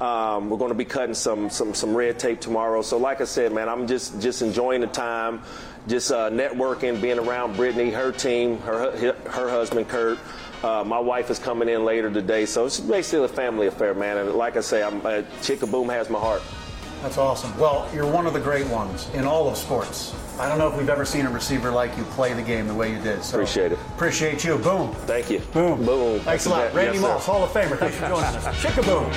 Um, 0.00 0.50
we're 0.50 0.58
going 0.58 0.70
to 0.70 0.76
be 0.76 0.84
cutting 0.84 1.14
some, 1.14 1.48
some 1.48 1.72
some 1.72 1.96
red 1.96 2.18
tape 2.18 2.40
tomorrow. 2.40 2.82
So, 2.82 2.98
like 2.98 3.22
I 3.22 3.24
said, 3.24 3.52
man, 3.52 3.68
I'm 3.68 3.86
just 3.86 4.20
just 4.20 4.42
enjoying 4.42 4.82
the 4.82 4.88
time, 4.88 5.40
just 5.88 6.12
uh, 6.12 6.28
networking, 6.30 7.00
being 7.00 7.18
around 7.18 7.56
Brittany, 7.56 7.90
her 7.90 8.12
team, 8.12 8.58
her 8.60 9.14
her 9.30 9.48
husband 9.48 9.88
Kurt. 9.88 10.18
Uh, 10.62 10.82
my 10.84 10.98
wife 10.98 11.30
is 11.30 11.38
coming 11.38 11.68
in 11.68 11.84
later 11.84 12.10
today, 12.10 12.46
so 12.46 12.66
it's 12.66 12.80
basically 12.80 13.24
a 13.24 13.28
family 13.28 13.66
affair, 13.66 13.94
man. 13.94 14.18
And 14.18 14.32
like 14.34 14.56
I 14.56 14.60
say, 14.60 14.82
I'm 14.82 15.04
uh, 15.04 15.22
Chick-A-Boom 15.42 15.88
has 15.88 16.10
my 16.10 16.18
heart. 16.18 16.42
That's 17.02 17.18
awesome. 17.18 17.56
Well, 17.58 17.88
you're 17.94 18.10
one 18.10 18.26
of 18.26 18.32
the 18.32 18.40
great 18.40 18.66
ones 18.68 19.08
in 19.14 19.24
all 19.24 19.48
of 19.48 19.56
sports. 19.56 20.14
I 20.38 20.48
don't 20.48 20.58
know 20.58 20.68
if 20.68 20.76
we've 20.76 20.88
ever 20.88 21.04
seen 21.04 21.26
a 21.26 21.30
receiver 21.30 21.70
like 21.70 21.96
you 21.96 22.04
play 22.04 22.32
the 22.32 22.42
game 22.42 22.66
the 22.66 22.74
way 22.74 22.90
you 22.92 23.00
did. 23.00 23.22
So 23.22 23.36
appreciate 23.38 23.72
it. 23.72 23.78
Appreciate 23.94 24.44
you. 24.44 24.56
Boom. 24.58 24.92
Thank 25.06 25.30
you. 25.30 25.40
Boom. 25.52 25.84
Boom. 25.84 26.20
Thanks 26.20 26.46
a 26.46 26.50
lot. 26.50 26.74
Randy 26.74 26.98
yes, 26.98 27.02
Moss, 27.02 27.26
Hall 27.26 27.44
of 27.44 27.50
Famer. 27.50 27.78
Thanks 27.78 27.96
for 27.96 28.08
joining 28.08 28.24
us. 28.24 28.62
Chick-A-Boom. 28.62 29.12